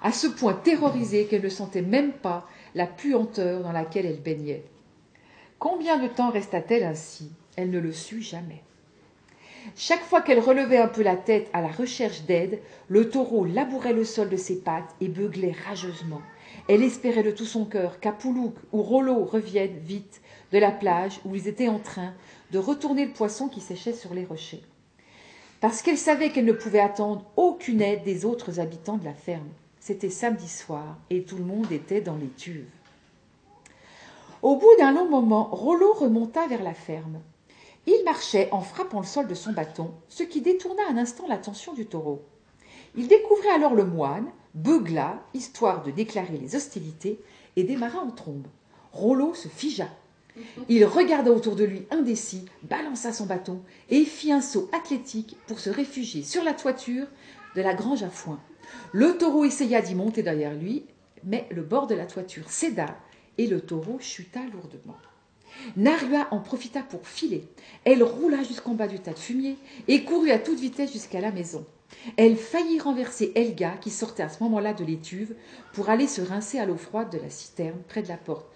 [0.00, 4.64] à ce point terrorisée qu'elle ne sentait même pas la puanteur dans laquelle elle baignait.
[5.58, 7.30] Combien de temps resta-t-elle ainsi?
[7.56, 8.62] Elle ne le sut jamais.
[9.76, 13.92] Chaque fois qu'elle relevait un peu la tête à la recherche d'aide, le taureau labourait
[13.92, 16.22] le sol de ses pattes et beuglait rageusement.
[16.68, 20.20] Elle espérait de tout son cœur qu'Apoulouk ou Rollo reviennent vite
[20.52, 22.14] de la plage où ils étaient en train
[22.52, 24.62] de retourner le poisson qui séchait sur les rochers.
[25.60, 29.48] Parce qu'elle savait qu'elle ne pouvait attendre aucune aide des autres habitants de la ferme.
[29.88, 32.68] C'était samedi soir et tout le monde était dans les tuves.
[34.42, 37.20] Au bout d'un long moment, Rollo remonta vers la ferme.
[37.86, 41.72] Il marchait en frappant le sol de son bâton, ce qui détourna un instant l'attention
[41.72, 42.20] du taureau.
[42.96, 47.18] Il découvrit alors le moine, beugla, histoire de déclarer les hostilités,
[47.56, 48.46] et démarra en trombe.
[48.92, 49.88] Rollo se figea.
[50.68, 55.58] Il regarda autour de lui indécis, balança son bâton et fit un saut athlétique pour
[55.58, 57.06] se réfugier sur la toiture
[57.56, 58.38] de la grange à foin.
[58.92, 60.84] Le taureau essaya d'y monter derrière lui,
[61.24, 62.96] mais le bord de la toiture céda
[63.36, 64.96] et le taureau chuta lourdement.
[65.76, 67.44] Narua en profita pour filer.
[67.84, 69.56] Elle roula jusqu'en bas du tas de fumier
[69.88, 71.66] et courut à toute vitesse jusqu'à la maison.
[72.16, 75.34] Elle faillit renverser Elga qui sortait à ce moment-là de l'étuve
[75.72, 78.46] pour aller se rincer à l'eau froide de la citerne près de la porte.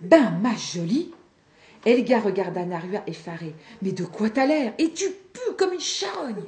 [0.00, 1.10] Ben, ma jolie
[1.84, 3.54] Elga regarda Narua effarée.
[3.82, 4.74] Mais de quoi t'as l'air?
[4.78, 6.42] Et tu pues comme une charogne?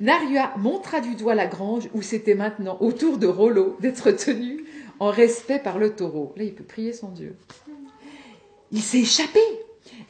[0.00, 4.64] Narua montra du doigt la grange où c'était maintenant au tour de Rollo d'être tenu
[4.98, 6.32] en respect par le taureau.
[6.36, 7.36] Là, il peut prier son Dieu.
[8.72, 9.40] Il s'est échappé.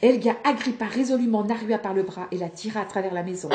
[0.01, 3.49] Elga agrippa résolument Narua par le bras et la tira à travers la maison.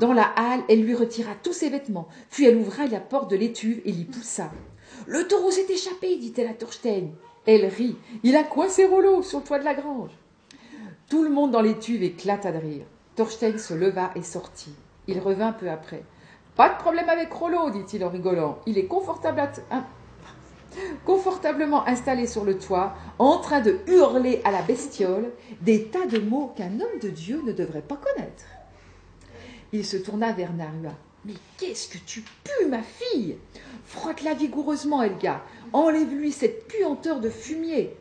[0.00, 3.36] Dans la halle, elle lui retira tous ses vêtements, puis elle ouvra la porte de
[3.36, 4.50] l'étuve et l'y poussa.
[5.06, 7.10] Le taureau s'est échappé, dit-elle à Thorstein.
[7.46, 7.96] Elle rit.
[8.22, 10.10] Il a coincé Rollo sur le toit de la grange.
[11.08, 12.86] Tout le monde dans l'étuve éclata de rire.
[13.14, 14.74] Thorstein se leva et sortit.
[15.08, 16.02] Il revint peu après.
[16.56, 18.58] Pas de problème avec Rollo, dit-il en rigolant.
[18.66, 18.88] Il est
[21.04, 26.18] confortablement installé sur le toit, en train de hurler à la bestiole des tas de
[26.18, 28.44] mots qu'un homme de Dieu ne devrait pas connaître.
[29.72, 30.94] Il se tourna vers Narua.
[31.26, 33.36] Mais qu'est-ce que tu pues, ma fille
[33.84, 35.42] Frotte-la vigoureusement, Elga.
[35.72, 37.96] Enlève-lui cette puanteur de fumier.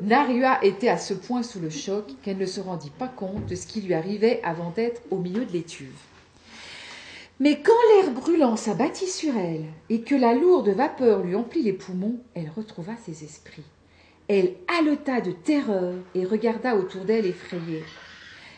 [0.00, 3.54] Narua était à ce point sous le choc qu'elle ne se rendit pas compte de
[3.54, 5.96] ce qui lui arrivait avant d'être au milieu de l'étuve.
[7.38, 11.74] Mais quand l'air brûlant s'abattit sur elle et que la lourde vapeur lui emplit les
[11.74, 13.64] poumons, elle retrouva ses esprits.
[14.28, 17.84] Elle haleta de terreur et regarda autour d'elle effrayée.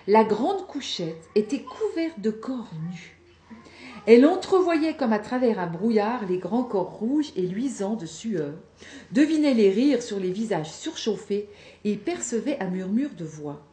[0.07, 3.18] La grande couchette était couverte de corps nus.
[4.07, 8.55] Elle entrevoyait comme à travers un brouillard les grands corps rouges et luisants de sueur,
[9.13, 11.49] devinait les rires sur les visages surchauffés
[11.85, 13.65] et percevait un murmure de voix.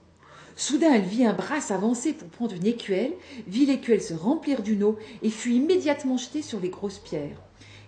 [0.57, 3.13] Soudain, elle vit un bras s'avancer pour prendre une écuelle,
[3.47, 7.41] vit l'écuelle se remplir d'une eau et fut immédiatement jetée sur les grosses pierres.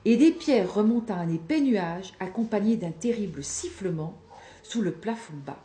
[0.03, 4.17] Et des pierres remonta un épais nuage accompagné d'un terrible sifflement
[4.63, 5.63] sous le plafond bas.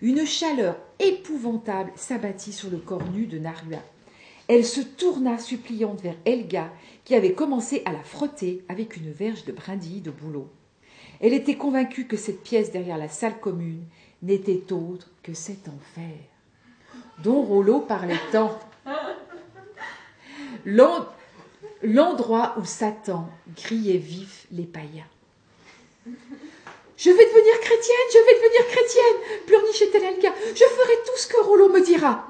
[0.00, 3.78] Une chaleur épouvantable s'abattit sur le corps nu de Narua.
[4.54, 6.70] Elle se tourna suppliante vers Elga,
[7.06, 10.46] qui avait commencé à la frotter avec une verge de brindilles de bouleau.
[11.22, 13.82] Elle était convaincue que cette pièce derrière la salle commune
[14.20, 16.18] n'était autre que cet enfer
[17.24, 18.58] dont Rollo parlait tant.
[21.82, 25.08] L'endroit où Satan grillait vif les païens.
[26.04, 30.34] Je vais devenir chrétienne, je vais devenir chrétienne, pleurnichait-elle Elga.
[30.54, 32.28] Je ferai tout ce que Rollo me dira.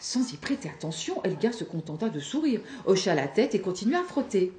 [0.00, 4.04] Sans y prêter attention, Elga se contenta de sourire, hocha la tête et continua à
[4.04, 4.52] frotter.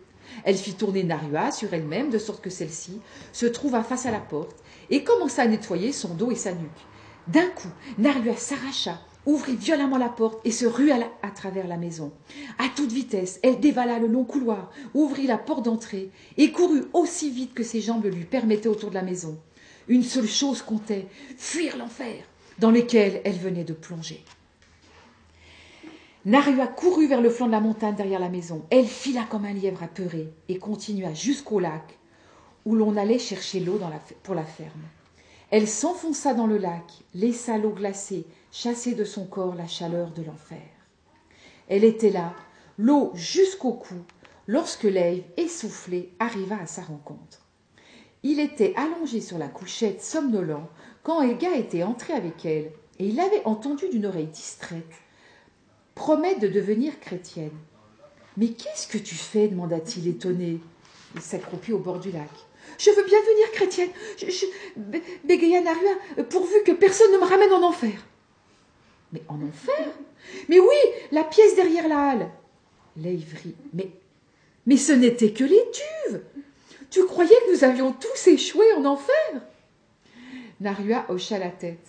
[0.43, 2.99] Elle fit tourner Narua sur elle-même de sorte que celle-ci
[3.31, 4.57] se trouva face à la porte
[4.89, 6.85] et commença à nettoyer son dos et sa nuque.
[7.27, 12.11] D'un coup, Narua s'arracha, ouvrit violemment la porte et se rua à travers la maison.
[12.57, 17.29] À toute vitesse, elle dévala le long couloir, ouvrit la porte d'entrée et courut aussi
[17.29, 19.37] vite que ses jambes lui permettaient autour de la maison.
[19.87, 21.07] Une seule chose comptait,
[21.37, 22.23] fuir l'enfer
[22.59, 24.23] dans lequel elle venait de plonger.
[26.27, 28.65] Narua courut vers le flanc de la montagne derrière la maison.
[28.69, 31.97] Elle fila comme un lièvre apeuré et continua jusqu'au lac
[32.65, 33.79] où l'on allait chercher l'eau
[34.23, 34.83] pour la ferme.
[35.51, 40.21] Elle s'enfonça dans le lac, laissa l'eau glacée chasser de son corps la chaleur de
[40.21, 40.67] l'enfer.
[41.69, 42.33] Elle était là,
[42.77, 43.95] l'eau jusqu'au cou,
[44.47, 47.47] lorsque l'Ève, essoufflé, arriva à sa rencontre.
[48.23, 50.67] Il était allongé sur la couchette, somnolent,
[51.03, 55.06] quand Elga était entrée avec elle, et il avait entendu d'une oreille distraite
[55.97, 57.57] promettre de devenir chrétienne.
[58.37, 60.59] Mais qu'est-ce que tu fais demanda-t-il étonné.
[61.15, 62.29] Il s'accroupit au bord du lac.
[62.77, 63.89] Je veux bien devenir chrétienne,
[65.23, 68.05] bégaya Narua, pourvu que personne ne me ramène en enfer.
[69.11, 69.87] Mais en enfer?
[70.49, 70.75] Mais oui,
[71.11, 72.29] la pièce derrière la halle.
[72.95, 73.17] Mais,
[74.67, 76.21] mais ce n'était que l'étuve.
[76.91, 79.41] Tu croyais que nous avions tous échoué en enfer?
[80.59, 81.87] Narua hocha la tête.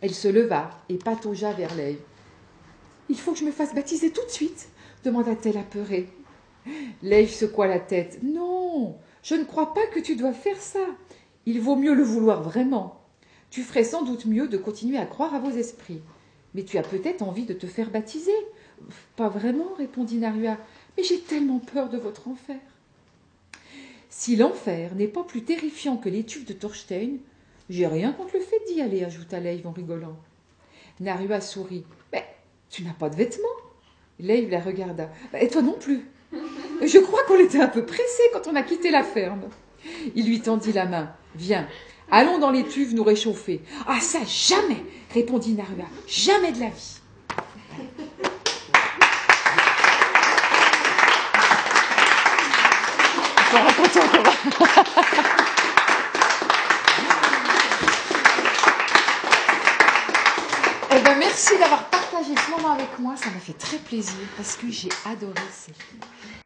[0.00, 1.98] Elle se leva et pataugea vers Leï.
[3.08, 4.68] Il faut que je me fasse baptiser tout de suite
[5.04, 6.08] demanda-t-elle apeurée.
[7.02, 8.20] Leï secoua la tête.
[8.22, 10.86] Non, je ne crois pas que tu dois faire ça.
[11.46, 13.02] Il vaut mieux le vouloir vraiment.
[13.50, 16.00] Tu ferais sans doute mieux de continuer à croire à vos esprits.
[16.54, 18.32] Mais tu as peut-être envie de te faire baptiser.
[19.16, 20.56] Pas vraiment, répondit Narua.
[20.96, 22.60] Mais j'ai tellement peur de votre enfer.
[24.08, 27.18] Si l'enfer n'est pas plus terrifiant que l'étuve de Thorstein,
[27.68, 30.16] j'ai rien contre le fait d'y aller, ajouta Leiv en rigolant.
[31.00, 31.84] Narua sourit.
[32.70, 33.48] Tu n'as pas de vêtements?
[34.18, 35.10] Leiv la regarda.
[35.40, 36.08] Et toi non plus.
[36.82, 39.42] Je crois qu'on était un peu pressés quand on a quitté la ferme.
[40.14, 41.12] Il lui tendit la main.
[41.34, 41.68] Viens,
[42.10, 43.60] allons dans l'étuve nous réchauffer.
[43.86, 45.84] Ah, ça, jamais répondit Narua.
[46.06, 47.00] Jamais de la vie.
[60.96, 61.82] Eh ben, merci d'avoir
[62.14, 63.16] partagé ce moment avec moi.
[63.16, 66.34] Ça m'a fait très plaisir parce que j'ai adoré ces films.